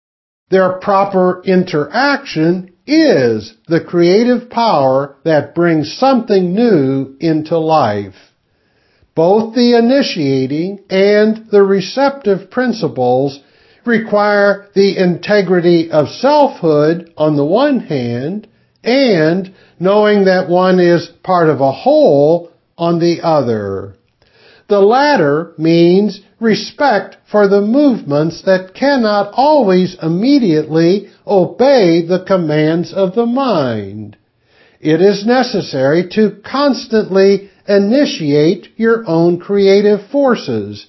Their 0.51 0.75
proper 0.75 1.43
interaction 1.45 2.73
is 2.87 3.55
the 3.67 3.85
creative 3.85 4.49
power 4.49 5.17
that 5.25 5.55
brings 5.55 5.93
something 5.93 6.55
new 6.55 7.17
into 7.21 7.59
life. 7.59 8.15
Both 9.15 9.55
the 9.55 9.77
initiating 9.77 10.85
and 10.89 11.49
the 11.51 11.63
receptive 11.63 12.51
principles 12.51 13.41
require 13.89 14.69
the 14.75 14.97
integrity 14.97 15.91
of 15.91 16.09
selfhood 16.09 17.13
on 17.17 17.37
the 17.37 17.45
one 17.45 17.81
hand 17.81 18.47
and 18.85 19.53
knowing 19.81 20.27
that 20.27 20.49
one 20.49 20.79
is 20.79 21.09
part 21.25 21.49
of 21.49 21.61
a 21.61 21.73
whole 21.73 22.53
on 22.77 23.01
the 23.01 23.21
other. 23.23 23.95
The 24.69 24.81
latter 24.81 25.55
means 25.57 26.21
respect 26.39 27.17
for 27.31 27.49
the 27.49 27.63
movements 27.63 28.43
that 28.43 28.75
cannot 28.75 29.33
always 29.33 29.97
immediately 30.01 31.09
obey 31.27 32.07
the 32.07 32.25
commands 32.27 32.93
of 32.93 33.15
the 33.15 33.27
mind. 33.27 34.17
It 34.81 35.01
is 35.01 35.27
necessary 35.27 36.09
to 36.13 36.41
constantly 36.45 37.51
initiate 37.67 38.69
your 38.77 39.05
own 39.07 39.41
creative 39.41 40.09
forces 40.11 40.87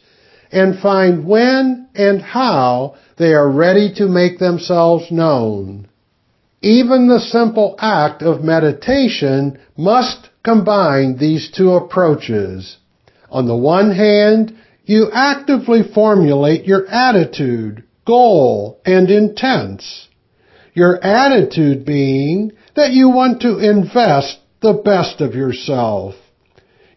and 0.51 0.79
find 0.79 1.25
when 1.27 1.87
and 1.95 2.21
how 2.21 2.95
they 3.17 3.33
are 3.33 3.49
ready 3.49 3.93
to 3.95 4.07
make 4.07 4.39
themselves 4.39 5.11
known. 5.11 5.87
Even 6.61 7.07
the 7.07 7.19
simple 7.19 7.75
act 7.79 8.21
of 8.21 8.43
meditation 8.43 9.59
must 9.77 10.29
combine 10.43 11.17
these 11.17 11.51
two 11.55 11.71
approaches. 11.71 12.77
On 13.29 13.47
the 13.47 13.55
one 13.55 13.91
hand, 13.91 14.55
you 14.83 15.09
actively 15.13 15.83
formulate 15.83 16.65
your 16.65 16.87
attitude, 16.87 17.83
goal, 18.05 18.81
and 18.85 19.09
intents. 19.09 20.07
Your 20.73 21.03
attitude 21.03 21.85
being 21.85 22.53
that 22.75 22.91
you 22.91 23.09
want 23.09 23.41
to 23.41 23.59
invest 23.59 24.39
the 24.61 24.73
best 24.73 25.21
of 25.21 25.35
yourself. 25.35 26.15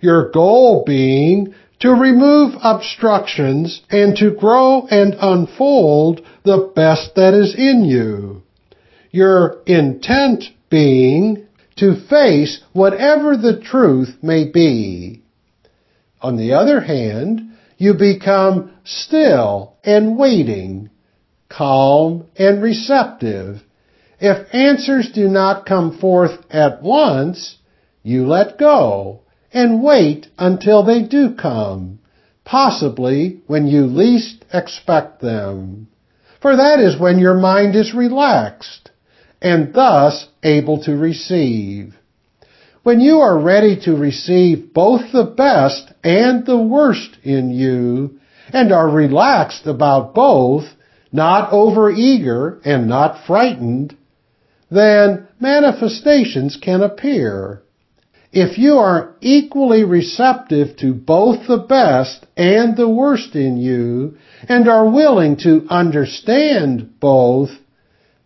Your 0.01 0.31
goal 0.31 0.85
being 0.87 1.55
to 1.83 1.91
remove 1.91 2.55
obstructions 2.63 3.83
and 3.91 4.17
to 4.17 4.31
grow 4.31 4.87
and 4.87 5.17
unfold 5.21 6.25
the 6.45 6.71
best 6.77 7.17
that 7.17 7.35
is 7.35 7.57
in 7.57 7.85
you. 7.85 8.41
Your 9.11 9.61
intent 9.67 10.45
being 10.71 11.49
to 11.75 12.01
face 12.09 12.63
whatever 12.73 13.37
the 13.37 13.61
truth 13.61 14.17
may 14.23 14.49
be. 14.49 15.23
On 16.21 16.37
the 16.37 16.53
other 16.53 16.81
hand, 16.81 17.59
you 17.79 17.95
become 17.95 18.71
still 18.85 19.75
and 19.83 20.17
waiting, 20.17 20.89
calm 21.49 22.29
and 22.37 22.63
receptive. 22.63 23.61
If 24.21 24.55
answers 24.55 25.11
do 25.13 25.27
not 25.27 25.67
come 25.67 25.99
forth 25.99 26.47
at 26.49 26.81
once, 26.81 27.57
you 28.05 28.29
let 28.29 28.57
go 28.57 29.22
and 29.53 29.83
wait 29.83 30.27
until 30.39 30.83
they 30.83 31.03
do 31.03 31.35
come, 31.35 31.99
possibly 32.45 33.41
when 33.47 33.67
you 33.67 33.87
least 33.87 34.45
expect 34.53 35.21
them. 35.21 35.89
For 36.41 36.57
that 36.57 36.81
is 36.81 36.99
when 36.99 37.19
your 37.19 37.35
mind 37.39 37.77
is 37.77 37.95
relaxed 37.95 38.91
and 39.41 39.75
thus 39.75 40.29
able 40.43 40.83
to 40.85 40.97
receive. 40.97 41.95
When 42.83 43.01
you 43.01 43.19
are 43.21 43.39
ready 43.39 43.79
to 43.85 43.97
receive 43.97 44.73
both 44.73 45.13
the 45.13 45.25
best 45.25 45.93
and 46.03 46.45
the 46.45 46.61
worst 46.61 47.17
in 47.23 47.51
you, 47.51 48.19
and 48.53 48.73
are 48.73 48.89
relaxed 48.89 49.67
about 49.67 50.15
both, 50.15 50.65
not 51.13 51.51
overeager 51.53 52.61
and 52.65 52.89
not 52.89 53.27
frightened, 53.27 53.97
then 54.71 55.29
manifestations 55.41 56.59
can 56.61 56.83
appear. 56.83 57.63
If 58.33 58.57
you 58.57 58.79
are 58.79 59.15
equally 59.21 59.85
receptive 59.85 60.79
to 60.79 60.95
both 60.95 61.47
the 61.47 61.59
best 61.59 62.25
and 62.35 62.75
the 62.75 62.89
worst 62.89 63.37
in 63.37 63.59
you, 63.59 64.17
and 64.49 64.69
are 64.69 64.89
willing 64.89 65.37
to 65.45 65.67
understand 65.69 66.99
both, 66.99 67.51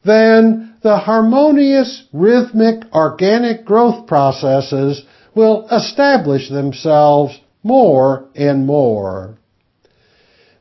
then 0.04 0.76
the 0.82 0.98
harmonious, 0.98 2.04
rhythmic, 2.12 2.84
organic 2.94 3.64
growth 3.64 4.06
processes 4.06 5.02
will 5.34 5.66
establish 5.70 6.48
themselves 6.48 7.40
more 7.64 8.28
and 8.36 8.64
more. 8.64 9.36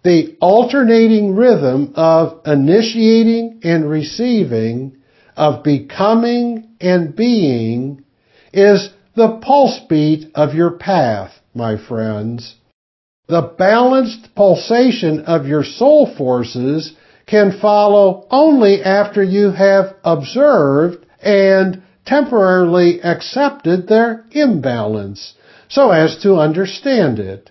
The 0.04 0.36
alternating 0.42 1.36
rhythm 1.36 1.94
of 1.96 2.42
initiating 2.48 3.62
and 3.64 3.88
receiving, 3.88 4.98
of 5.38 5.64
becoming 5.64 6.70
and 6.82 7.16
being, 7.16 8.04
is 8.52 8.90
the 9.16 9.38
pulse 9.42 9.80
beat 9.88 10.30
of 10.36 10.54
your 10.54 10.72
path, 10.72 11.32
my 11.54 11.78
friends. 11.78 12.56
The 13.28 13.54
balanced 13.58 14.36
pulsation 14.36 15.22
of 15.22 15.48
your 15.48 15.64
soul 15.64 16.06
forces 16.16 16.94
can 17.26 17.58
follow 17.60 18.28
only 18.30 18.84
after 18.84 19.24
you 19.24 19.52
have 19.52 19.96
observed 20.04 21.06
and 21.22 21.82
temporarily 22.06 23.02
accepted 23.02 23.88
their 23.88 24.26
imbalance 24.32 25.34
so 25.70 25.90
as 25.90 26.18
to 26.18 26.36
understand 26.36 27.18
it. 27.18 27.50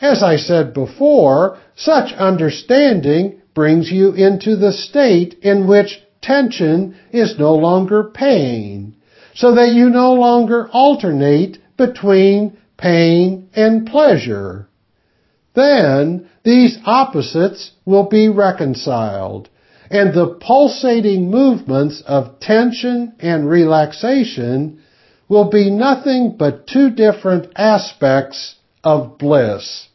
As 0.00 0.22
I 0.22 0.36
said 0.36 0.74
before, 0.74 1.58
such 1.76 2.12
understanding 2.14 3.40
brings 3.54 3.92
you 3.92 4.12
into 4.12 4.56
the 4.56 4.72
state 4.72 5.34
in 5.42 5.68
which 5.68 6.02
tension 6.20 6.96
is 7.12 7.38
no 7.38 7.54
longer 7.54 8.02
pain, 8.04 8.95
so 9.36 9.54
that 9.54 9.72
you 9.72 9.88
no 9.90 10.14
longer 10.14 10.68
alternate 10.72 11.58
between 11.76 12.56
pain 12.76 13.48
and 13.54 13.86
pleasure. 13.86 14.68
Then 15.54 16.28
these 16.42 16.78
opposites 16.84 17.70
will 17.84 18.08
be 18.08 18.28
reconciled 18.28 19.48
and 19.90 20.12
the 20.12 20.38
pulsating 20.40 21.30
movements 21.30 22.02
of 22.06 22.40
tension 22.40 23.14
and 23.20 23.48
relaxation 23.48 24.82
will 25.28 25.50
be 25.50 25.70
nothing 25.70 26.36
but 26.36 26.66
two 26.66 26.90
different 26.90 27.52
aspects 27.56 28.56
of 28.82 29.18
bliss. 29.18 29.88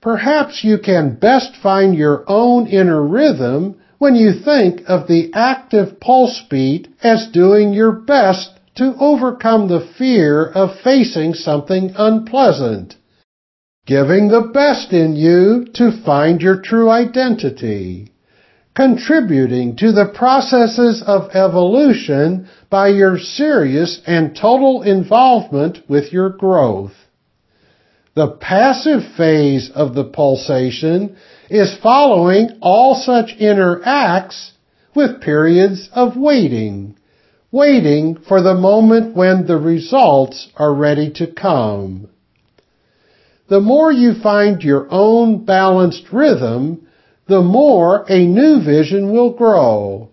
Perhaps 0.00 0.64
you 0.64 0.78
can 0.78 1.14
best 1.14 1.54
find 1.62 1.94
your 1.94 2.24
own 2.26 2.66
inner 2.66 3.02
rhythm 3.02 3.80
when 4.02 4.16
you 4.16 4.32
think 4.32 4.82
of 4.88 5.06
the 5.06 5.30
active 5.32 6.00
pulse 6.00 6.42
beat 6.50 6.88
as 7.04 7.28
doing 7.32 7.72
your 7.72 7.92
best 7.92 8.50
to 8.74 8.92
overcome 8.98 9.68
the 9.68 9.88
fear 9.96 10.44
of 10.44 10.80
facing 10.82 11.32
something 11.32 11.92
unpleasant, 11.96 12.96
giving 13.86 14.26
the 14.26 14.50
best 14.52 14.92
in 14.92 15.14
you 15.14 15.64
to 15.72 16.02
find 16.04 16.40
your 16.40 16.60
true 16.60 16.90
identity 16.90 18.08
contributing 18.74 19.76
to 19.76 19.92
the 19.92 20.10
processes 20.12 21.04
of 21.06 21.30
evolution 21.30 22.48
by 22.70 22.88
your 22.88 23.16
serious 23.18 24.00
and 24.04 24.34
total 24.34 24.82
involvement 24.82 25.78
with 25.88 26.12
your 26.12 26.30
growth. 26.30 26.94
The 28.14 28.32
passive 28.32 29.02
phase 29.16 29.70
of 29.74 29.94
the 29.94 30.04
pulsation 30.04 31.16
is 31.52 31.76
following 31.82 32.48
all 32.62 32.94
such 32.94 33.36
inner 33.38 33.82
acts 33.84 34.52
with 34.94 35.20
periods 35.20 35.90
of 35.92 36.16
waiting, 36.16 36.96
waiting 37.50 38.16
for 38.26 38.40
the 38.40 38.54
moment 38.54 39.14
when 39.14 39.46
the 39.46 39.58
results 39.58 40.48
are 40.56 40.72
ready 40.74 41.12
to 41.12 41.26
come. 41.26 42.08
The 43.50 43.60
more 43.60 43.92
you 43.92 44.14
find 44.22 44.62
your 44.62 44.86
own 44.90 45.44
balanced 45.44 46.10
rhythm, 46.10 46.88
the 47.28 47.42
more 47.42 48.06
a 48.08 48.26
new 48.26 48.64
vision 48.64 49.12
will 49.12 49.34
grow. 49.34 50.08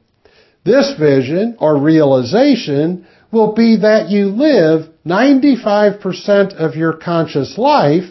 This 0.65 0.93
vision 0.99 1.55
or 1.57 1.81
realization 1.81 3.07
will 3.31 3.53
be 3.53 3.77
that 3.77 4.09
you 4.09 4.27
live 4.27 4.89
95% 5.05 6.53
of 6.55 6.75
your 6.75 6.97
conscious 6.97 7.57
life 7.57 8.03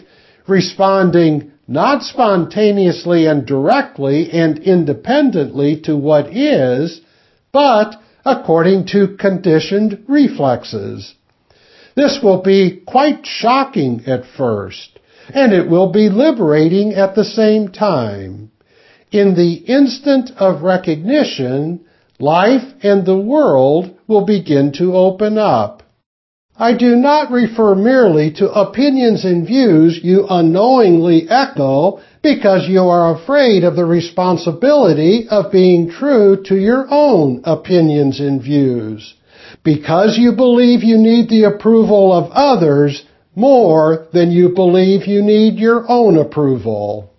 responding 0.47 1.51
not 1.69 2.01
spontaneously 2.01 3.27
and 3.27 3.45
directly 3.45 4.31
and 4.31 4.57
independently 4.57 5.79
to 5.81 5.95
what 5.95 6.35
is, 6.35 6.99
but 7.51 7.95
according 8.25 8.87
to 8.87 9.15
conditioned 9.19 10.03
reflexes. 10.07 11.13
This 11.95 12.19
will 12.23 12.41
be 12.41 12.81
quite 12.87 13.23
shocking 13.23 14.03
at 14.07 14.25
first, 14.25 14.99
and 15.31 15.53
it 15.53 15.69
will 15.69 15.91
be 15.91 16.09
liberating 16.09 16.93
at 16.93 17.13
the 17.13 17.23
same 17.23 17.67
time. 17.69 18.49
In 19.11 19.35
the 19.35 19.53
instant 19.53 20.31
of 20.37 20.63
recognition, 20.63 21.81
life 22.19 22.65
and 22.81 23.05
the 23.05 23.19
world 23.19 23.95
will 24.07 24.25
begin 24.25 24.71
to 24.73 24.95
open 24.95 25.37
up. 25.37 25.78
I 26.61 26.73
do 26.73 26.97
not 26.97 27.31
refer 27.31 27.73
merely 27.73 28.31
to 28.33 28.51
opinions 28.51 29.23
and 29.23 29.47
views 29.47 29.97
you 30.03 30.27
unknowingly 30.29 31.25
echo 31.29 32.01
because 32.21 32.67
you 32.67 32.81
are 32.81 33.15
afraid 33.15 33.63
of 33.63 33.77
the 33.77 33.85
responsibility 33.85 35.25
of 35.29 35.53
being 35.53 35.89
true 35.89 36.43
to 36.47 36.55
your 36.57 36.85
own 36.91 37.41
opinions 37.45 38.19
and 38.19 38.43
views. 38.43 39.15
Because 39.63 40.17
you 40.17 40.33
believe 40.33 40.83
you 40.83 40.97
need 40.97 41.29
the 41.29 41.45
approval 41.45 42.11
of 42.11 42.29
others 42.31 43.05
more 43.35 44.07
than 44.11 44.31
you 44.31 44.49
believe 44.49 45.07
you 45.07 45.21
need 45.21 45.59
your 45.59 45.85
own 45.89 46.17
approval. 46.17 47.09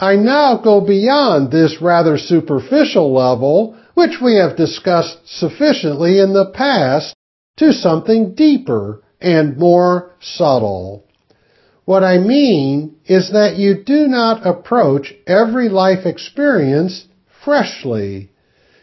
I 0.00 0.16
now 0.16 0.56
go 0.64 0.80
beyond 0.80 1.52
this 1.52 1.76
rather 1.82 2.16
superficial 2.16 3.12
level, 3.12 3.76
which 3.92 4.16
we 4.22 4.36
have 4.36 4.56
discussed 4.56 5.18
sufficiently 5.26 6.18
in 6.20 6.32
the 6.32 6.46
past, 6.46 7.14
to 7.56 7.72
something 7.72 8.34
deeper 8.34 9.02
and 9.20 9.56
more 9.56 10.12
subtle. 10.20 11.04
What 11.84 12.02
I 12.02 12.18
mean 12.18 12.96
is 13.06 13.30
that 13.32 13.56
you 13.56 13.82
do 13.84 14.08
not 14.08 14.46
approach 14.46 15.14
every 15.26 15.68
life 15.68 16.06
experience 16.06 17.06
freshly. 17.44 18.30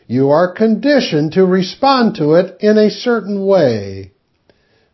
You 0.08 0.30
are 0.30 0.54
conditioned 0.54 1.34
to 1.34 1.46
respond 1.46 2.16
to 2.16 2.34
it 2.34 2.58
in 2.60 2.78
a 2.78 2.92
certain 2.92 3.46
way. 3.46 4.12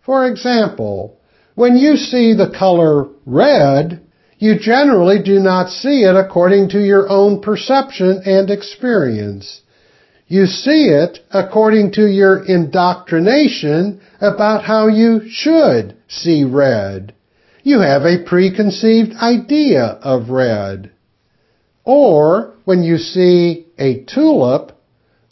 For 0.05 0.25
example, 0.27 1.19
when 1.55 1.75
you 1.75 1.97
see 1.97 2.33
the 2.33 2.53
color 2.57 3.07
red, 3.25 4.01
you 4.37 4.57
generally 4.59 5.21
do 5.21 5.39
not 5.39 5.69
see 5.69 6.03
it 6.03 6.15
according 6.15 6.69
to 6.69 6.79
your 6.79 7.09
own 7.09 7.41
perception 7.41 8.21
and 8.25 8.49
experience. 8.49 9.61
You 10.29 10.45
see 10.45 10.89
it 10.89 11.19
according 11.31 11.93
to 11.93 12.05
your 12.05 12.43
indoctrination 12.43 14.01
about 14.19 14.63
how 14.63 14.87
you 14.87 15.21
should 15.29 15.95
see 16.09 16.43
red. 16.43 17.13
You 17.63 17.79
have 17.79 18.03
a 18.03 18.23
preconceived 18.25 19.13
idea 19.21 19.83
of 19.83 20.29
red. 20.29 20.91
Or 21.85 22.55
when 22.65 22.83
you 22.83 22.97
see 22.97 23.67
a 23.77 24.03
tulip, 24.03 24.73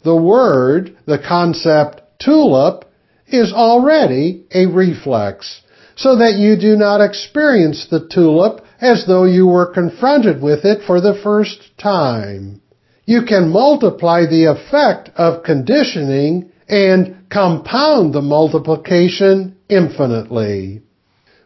the 0.02 0.16
word, 0.16 0.96
the 1.04 1.18
concept 1.18 2.00
tulip, 2.18 2.86
is 3.26 3.52
already 3.52 4.46
a 4.54 4.64
reflex, 4.64 5.60
so 5.96 6.16
that 6.16 6.36
you 6.36 6.56
do 6.56 6.76
not 6.76 7.02
experience 7.02 7.86
the 7.90 8.08
tulip 8.08 8.64
as 8.80 9.04
though 9.06 9.24
you 9.24 9.46
were 9.46 9.72
confronted 9.72 10.40
with 10.40 10.64
it 10.64 10.86
for 10.86 11.00
the 11.00 11.18
first 11.22 11.76
time. 11.76 12.62
You 13.06 13.22
can 13.22 13.50
multiply 13.50 14.26
the 14.26 14.46
effect 14.46 15.10
of 15.16 15.44
conditioning 15.44 16.50
and 16.68 17.16
compound 17.30 18.12
the 18.12 18.20
multiplication 18.20 19.56
infinitely. 19.68 20.82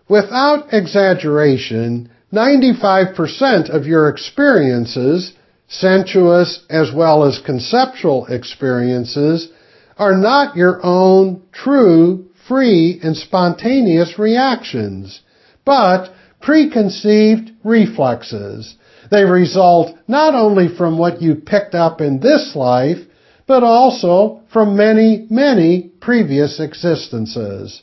Without 0.08 0.72
exaggeration, 0.72 2.10
95% 2.32 3.68
of 3.68 3.86
your 3.86 4.08
experiences, 4.08 5.32
sensuous 5.68 6.64
as 6.70 6.92
well 6.94 7.24
as 7.24 7.38
conceptual 7.44 8.26
experiences, 8.26 9.50
are 9.98 10.16
not 10.16 10.56
your 10.56 10.80
own 10.82 11.42
true, 11.52 12.24
free, 12.48 12.98
and 13.02 13.14
spontaneous 13.16 14.18
reactions, 14.18 15.20
but 15.66 16.10
preconceived 16.40 17.50
reflexes. 17.62 18.76
They 19.10 19.24
result 19.24 19.96
not 20.06 20.34
only 20.34 20.68
from 20.68 20.96
what 20.96 21.20
you 21.20 21.34
picked 21.34 21.74
up 21.74 22.00
in 22.00 22.20
this 22.20 22.54
life, 22.54 22.98
but 23.46 23.64
also 23.64 24.42
from 24.52 24.76
many, 24.76 25.26
many 25.28 25.90
previous 26.00 26.60
existences. 26.60 27.82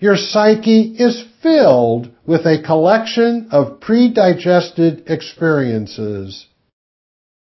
Your 0.00 0.16
psyche 0.16 0.94
is 0.98 1.24
filled 1.42 2.10
with 2.26 2.46
a 2.46 2.62
collection 2.62 3.48
of 3.50 3.80
predigested 3.80 5.04
experiences. 5.10 6.46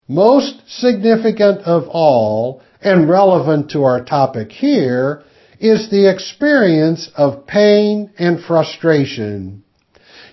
Most 0.07 0.61
significant 0.67 1.61
of 1.61 1.87
all, 1.87 2.61
and 2.81 3.09
relevant 3.09 3.71
to 3.71 3.83
our 3.83 4.03
topic 4.03 4.51
here, 4.51 5.23
is 5.59 5.89
the 5.89 6.09
experience 6.09 7.09
of 7.15 7.47
pain 7.47 8.11
and 8.17 8.43
frustration. 8.43 9.63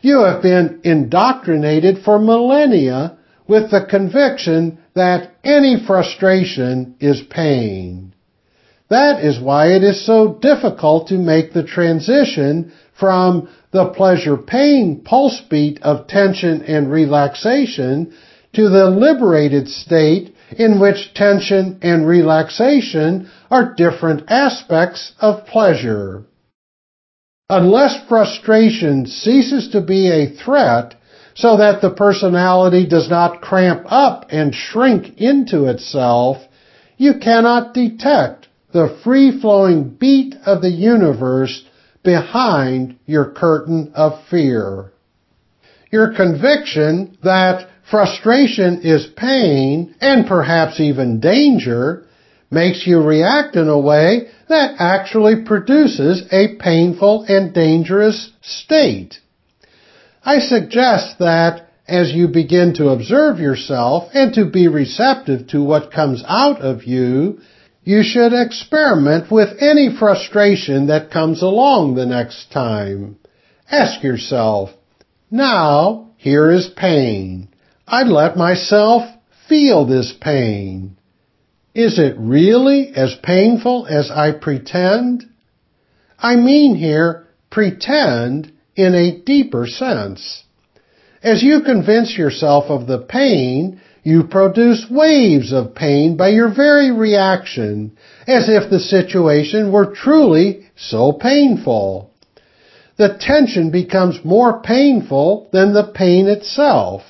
You 0.02 0.24
have 0.24 0.42
been 0.42 0.80
indoctrinated 0.84 1.98
for 2.04 2.18
millennia 2.18 3.18
with 3.46 3.70
the 3.70 3.84
conviction 3.84 4.78
that 4.94 5.32
any 5.44 5.76
frustration 5.86 6.94
is 7.00 7.20
pain. 7.28 8.14
That 8.88 9.24
is 9.24 9.38
why 9.38 9.72
it 9.72 9.84
is 9.84 10.04
so 10.04 10.38
difficult 10.40 11.08
to 11.08 11.14
make 11.14 11.52
the 11.52 11.62
transition 11.62 12.72
from 12.98 13.48
the 13.72 13.86
pleasure-pain 13.86 15.02
pulse 15.04 15.40
beat 15.48 15.80
of 15.82 16.08
tension 16.08 16.62
and 16.62 16.90
relaxation 16.90 18.12
to 18.54 18.68
the 18.68 18.90
liberated 18.90 19.68
state 19.68 20.34
in 20.56 20.80
which 20.80 21.14
tension 21.14 21.78
and 21.82 22.06
relaxation 22.06 23.30
are 23.50 23.74
different 23.74 24.24
aspects 24.28 25.12
of 25.20 25.46
pleasure. 25.46 26.24
Unless 27.52 28.06
frustration 28.08 29.06
ceases 29.06 29.70
to 29.72 29.80
be 29.80 30.08
a 30.08 30.30
threat 30.44 30.94
so 31.34 31.56
that 31.56 31.82
the 31.82 31.90
personality 31.90 32.86
does 32.86 33.10
not 33.10 33.40
cramp 33.40 33.82
up 33.90 34.26
and 34.30 34.54
shrink 34.54 35.18
into 35.18 35.66
itself, 35.66 36.36
you 36.96 37.14
cannot 37.20 37.74
detect 37.74 38.46
the 38.72 38.96
free-flowing 39.02 39.96
beat 39.98 40.36
of 40.46 40.62
the 40.62 40.70
universe 40.70 41.64
behind 42.04 42.96
your 43.06 43.32
curtain 43.32 43.90
of 43.96 44.12
fear. 44.30 44.92
Your 45.90 46.14
conviction 46.14 47.18
that 47.24 47.68
frustration 47.90 48.82
is 48.84 49.08
pain 49.16 49.96
and 50.00 50.28
perhaps 50.28 50.78
even 50.78 51.18
danger 51.18 52.06
makes 52.50 52.86
you 52.86 53.00
react 53.00 53.56
in 53.56 53.68
a 53.68 53.78
way 53.78 54.28
that 54.48 54.74
actually 54.80 55.44
produces 55.44 56.26
a 56.32 56.56
painful 56.56 57.24
and 57.28 57.54
dangerous 57.54 58.32
state. 58.42 59.18
I 60.24 60.40
suggest 60.40 61.18
that 61.20 61.68
as 61.86 62.12
you 62.12 62.28
begin 62.28 62.74
to 62.74 62.88
observe 62.88 63.38
yourself 63.38 64.10
and 64.14 64.34
to 64.34 64.44
be 64.50 64.68
receptive 64.68 65.48
to 65.48 65.62
what 65.62 65.92
comes 65.92 66.22
out 66.26 66.60
of 66.60 66.84
you, 66.84 67.40
you 67.82 68.02
should 68.02 68.32
experiment 68.32 69.30
with 69.30 69.60
any 69.60 69.96
frustration 69.96 70.88
that 70.88 71.10
comes 71.10 71.42
along 71.42 71.94
the 71.94 72.06
next 72.06 72.52
time. 72.52 73.16
Ask 73.70 74.02
yourself, 74.02 74.70
now 75.30 76.10
here 76.16 76.50
is 76.50 76.68
pain. 76.76 77.48
I 77.86 78.02
let 78.02 78.36
myself 78.36 79.08
feel 79.48 79.86
this 79.86 80.12
pain. 80.20 80.96
Is 81.80 81.98
it 81.98 82.14
really 82.18 82.92
as 82.94 83.14
painful 83.22 83.86
as 83.86 84.10
I 84.10 84.32
pretend? 84.32 85.24
I 86.18 86.36
mean 86.36 86.74
here, 86.74 87.26
pretend 87.48 88.52
in 88.76 88.94
a 88.94 89.18
deeper 89.22 89.66
sense. 89.66 90.44
As 91.22 91.42
you 91.42 91.62
convince 91.62 92.18
yourself 92.18 92.66
of 92.68 92.86
the 92.86 92.98
pain, 92.98 93.80
you 94.02 94.24
produce 94.24 94.90
waves 94.90 95.54
of 95.54 95.74
pain 95.74 96.18
by 96.18 96.28
your 96.28 96.52
very 96.54 96.90
reaction, 96.90 97.96
as 98.26 98.50
if 98.50 98.68
the 98.68 98.80
situation 98.80 99.72
were 99.72 99.94
truly 99.94 100.66
so 100.76 101.12
painful. 101.12 102.10
The 102.98 103.16
tension 103.18 103.70
becomes 103.70 104.22
more 104.22 104.60
painful 104.60 105.48
than 105.50 105.72
the 105.72 105.90
pain 105.94 106.28
itself. 106.28 107.04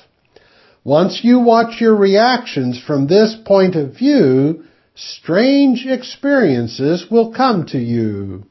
Once 0.83 1.23
you 1.23 1.39
watch 1.39 1.79
your 1.79 1.95
reactions 1.95 2.79
from 2.79 3.05
this 3.05 3.35
point 3.45 3.75
of 3.75 3.95
view, 3.95 4.63
strange 4.95 5.85
experiences 5.85 7.05
will 7.11 7.31
come 7.31 7.65
to 7.65 7.77
you. 7.77 8.43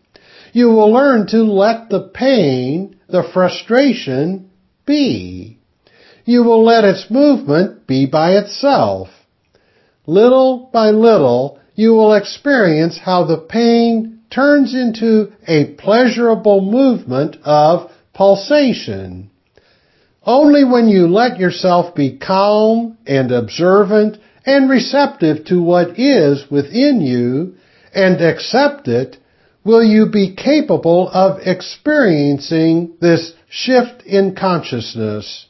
You 0.53 0.68
will 0.68 0.93
learn 0.93 1.26
to 1.28 1.43
let 1.43 1.91
the 1.91 2.09
pain, 2.14 2.97
the 3.09 3.24
frustration, 3.33 4.51
be. 4.87 5.59
You 6.24 6.45
will 6.45 6.64
let 6.64 6.85
its 6.85 7.11
movement 7.11 7.87
be 7.87 8.07
by 8.07 8.33
itself. 8.37 9.09
Little 10.07 10.70
by 10.72 10.91
little, 10.91 11.59
you 11.74 11.95
will 11.95 12.14
experience 12.14 12.99
how 12.99 13.24
the 13.24 13.39
pain 13.39 14.20
turns 14.31 14.74
into 14.74 15.33
a 15.49 15.74
pleasurable 15.74 16.61
movement 16.61 17.37
of 17.43 17.91
pulsation. 18.12 19.30
Only 20.25 20.64
when 20.64 20.89
you 20.89 21.09
let 21.09 21.39
yourself 21.39 21.95
be 21.95 22.18
calm 22.18 22.99
and 23.07 23.33
observant 23.33 24.18
and 24.45 24.68
receptive 24.68 25.45
to 25.47 25.62
what 25.62 25.99
is 25.99 26.51
within 26.51 27.01
you 27.01 27.55
and 27.95 28.21
accept 28.21 28.87
it 28.89 29.16
will 29.64 29.83
you 29.83 30.07
be 30.07 30.35
capable 30.35 31.09
of 31.09 31.41
experiencing 31.47 32.93
this 33.01 33.33
shift 33.49 34.03
in 34.07 34.35
consciousness. 34.35 35.47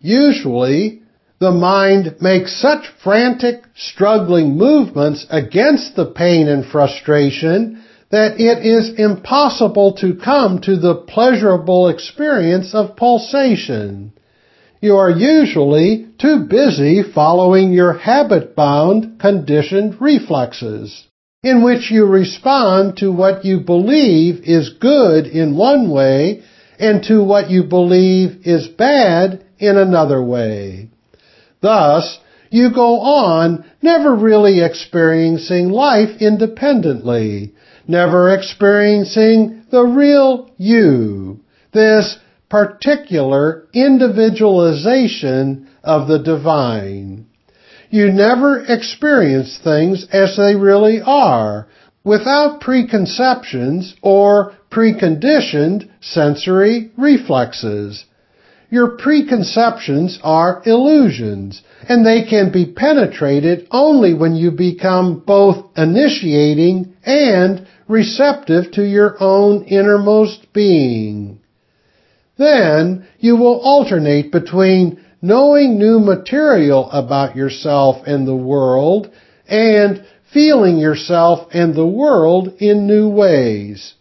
Usually, 0.00 1.02
the 1.38 1.52
mind 1.52 2.16
makes 2.20 2.60
such 2.60 2.86
frantic, 3.02 3.62
struggling 3.74 4.56
movements 4.56 5.26
against 5.30 5.96
the 5.96 6.06
pain 6.06 6.48
and 6.48 6.64
frustration 6.64 7.82
that 8.10 8.40
it 8.40 8.64
is 8.64 8.98
impossible 8.98 9.94
to 9.94 10.14
come 10.14 10.60
to 10.60 10.76
the 10.76 10.94
pleasurable 10.94 11.88
experience 11.88 12.74
of 12.74 12.96
pulsation. 12.96 14.12
You 14.80 14.96
are 14.96 15.10
usually 15.10 16.06
too 16.18 16.46
busy 16.48 17.02
following 17.02 17.72
your 17.72 17.94
habit-bound, 17.94 19.18
conditioned 19.18 20.00
reflexes, 20.00 21.06
in 21.42 21.64
which 21.64 21.90
you 21.90 22.04
respond 22.06 22.98
to 22.98 23.10
what 23.10 23.44
you 23.44 23.60
believe 23.60 24.40
is 24.44 24.74
good 24.80 25.26
in 25.26 25.56
one 25.56 25.90
way 25.90 26.42
and 26.78 27.02
to 27.04 27.24
what 27.24 27.50
you 27.50 27.64
believe 27.64 28.46
is 28.46 28.68
bad 28.68 29.44
in 29.58 29.76
another 29.76 30.22
way. 30.22 30.90
Thus, 31.60 32.18
you 32.50 32.72
go 32.72 33.00
on 33.00 33.64
never 33.82 34.14
really 34.14 34.60
experiencing 34.62 35.70
life 35.70 36.20
independently, 36.20 37.54
never 37.88 38.34
experiencing 38.34 39.64
the 39.70 39.82
real 39.82 40.50
you, 40.56 41.40
this 41.72 42.18
particular 42.48 43.66
individualization 43.72 45.68
of 45.82 46.08
the 46.08 46.18
divine. 46.18 47.26
You 47.90 48.10
never 48.12 48.64
experience 48.64 49.58
things 49.62 50.06
as 50.12 50.36
they 50.36 50.54
really 50.56 51.00
are, 51.00 51.68
without 52.04 52.60
preconceptions 52.60 53.94
or 54.02 54.54
preconditioned 54.70 55.88
sensory 56.00 56.90
reflexes. 56.96 58.04
Your 58.68 58.96
preconceptions 58.96 60.18
are 60.22 60.62
illusions, 60.66 61.62
and 61.88 62.04
they 62.04 62.24
can 62.24 62.50
be 62.52 62.66
penetrated 62.66 63.68
only 63.70 64.12
when 64.12 64.34
you 64.34 64.50
become 64.50 65.22
both 65.24 65.66
initiating 65.76 66.94
and 67.04 67.66
receptive 67.88 68.72
to 68.72 68.82
your 68.82 69.16
own 69.20 69.64
innermost 69.64 70.52
being. 70.52 71.40
Then 72.36 73.06
you 73.18 73.36
will 73.36 73.60
alternate 73.60 74.30
between 74.30 75.00
knowing 75.22 75.78
new 75.78 75.98
material 75.98 76.90
about 76.90 77.36
yourself 77.36 77.96
and 78.06 78.26
the 78.26 78.36
world 78.36 79.10
and 79.48 80.04
feeling 80.32 80.78
yourself 80.78 81.48
and 81.52 81.74
the 81.74 81.86
world 81.86 82.54
in 82.58 82.86
new 82.86 83.08
ways. 83.08 83.94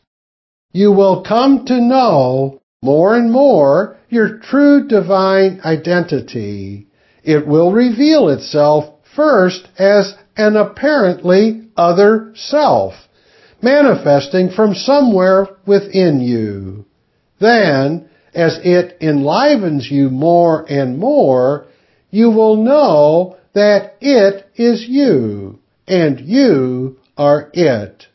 You 0.73 0.91
will 0.91 1.23
come 1.23 1.65
to 1.65 1.79
know 1.79 2.61
more 2.81 3.15
and 3.15 3.31
more 3.31 3.97
your 4.09 4.39
true 4.39 4.87
divine 4.87 5.61
identity. 5.63 6.87
It 7.23 7.47
will 7.47 7.71
reveal 7.71 8.29
itself 8.29 8.93
first 9.15 9.67
as 9.79 10.15
an 10.35 10.57
apparently 10.57 11.69
other 11.77 12.31
self, 12.35 12.93
manifesting 13.65 14.51
from 14.51 14.75
somewhere 14.75 15.47
within 15.65 16.21
you. 16.21 16.85
Then, 17.39 18.07
as 18.33 18.59
it 18.63 18.97
enlivens 19.01 19.89
you 19.89 20.09
more 20.09 20.63
and 20.69 20.99
more, 20.99 21.65
you 22.11 22.29
will 22.29 22.57
know 22.57 23.37
that 23.53 23.95
it 24.01 24.45
is 24.55 24.87
you, 24.87 25.59
and 25.87 26.19
you 26.19 26.97
are 27.17 27.49
it. 27.53 28.05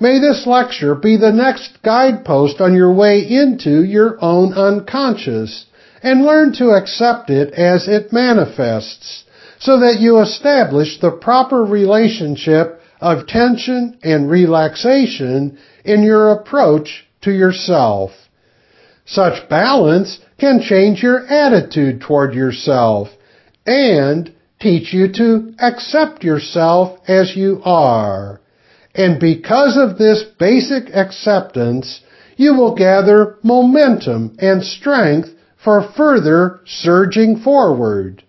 May 0.00 0.18
this 0.18 0.46
lecture 0.46 0.94
be 0.94 1.16
the 1.16 1.32
next 1.32 1.82
guidepost 1.82 2.60
on 2.60 2.74
your 2.74 2.92
way 2.94 3.18
into 3.18 3.82
your 3.82 4.16
own 4.22 4.54
unconscious 4.54 5.66
and 6.02 6.24
learn 6.24 6.52
to 6.54 6.70
accept 6.70 7.30
it 7.30 7.52
as 7.52 7.88
it 7.88 8.12
manifests 8.12 9.24
so 9.58 9.80
that 9.80 9.98
you 9.98 10.20
establish 10.20 11.00
the 11.00 11.10
proper 11.10 11.64
relationship 11.64 12.77
of 13.00 13.26
tension 13.26 13.98
and 14.02 14.30
relaxation 14.30 15.58
in 15.84 16.02
your 16.02 16.32
approach 16.32 17.06
to 17.22 17.30
yourself. 17.30 18.10
Such 19.06 19.48
balance 19.48 20.18
can 20.38 20.60
change 20.60 21.02
your 21.02 21.26
attitude 21.26 22.00
toward 22.00 22.34
yourself 22.34 23.08
and 23.66 24.32
teach 24.60 24.92
you 24.92 25.12
to 25.12 25.54
accept 25.58 26.24
yourself 26.24 26.98
as 27.08 27.36
you 27.36 27.62
are. 27.64 28.40
And 28.94 29.20
because 29.20 29.76
of 29.76 29.98
this 29.98 30.24
basic 30.38 30.94
acceptance, 30.94 32.00
you 32.36 32.54
will 32.54 32.74
gather 32.74 33.36
momentum 33.42 34.36
and 34.38 34.62
strength 34.62 35.30
for 35.62 35.92
further 35.96 36.60
surging 36.66 37.40
forward. 37.40 38.22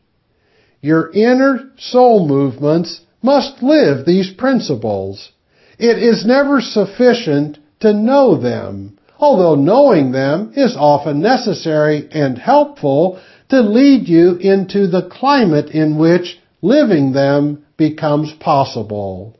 Your 0.81 1.11
inner 1.11 1.71
soul 1.77 2.27
movements 2.27 3.01
must 3.21 3.61
live 3.61 4.05
these 4.05 4.31
principles. 4.31 5.31
It 5.77 5.97
is 5.97 6.25
never 6.25 6.61
sufficient 6.61 7.57
to 7.79 7.93
know 7.93 8.37
them, 8.37 8.97
although 9.17 9.55
knowing 9.55 10.11
them 10.11 10.53
is 10.55 10.75
often 10.77 11.21
necessary 11.21 12.07
and 12.11 12.37
helpful 12.37 13.19
to 13.49 13.61
lead 13.61 14.07
you 14.07 14.35
into 14.35 14.87
the 14.87 15.09
climate 15.09 15.69
in 15.69 15.97
which 15.97 16.39
living 16.61 17.13
them 17.13 17.65
becomes 17.77 18.33
possible. 18.33 19.35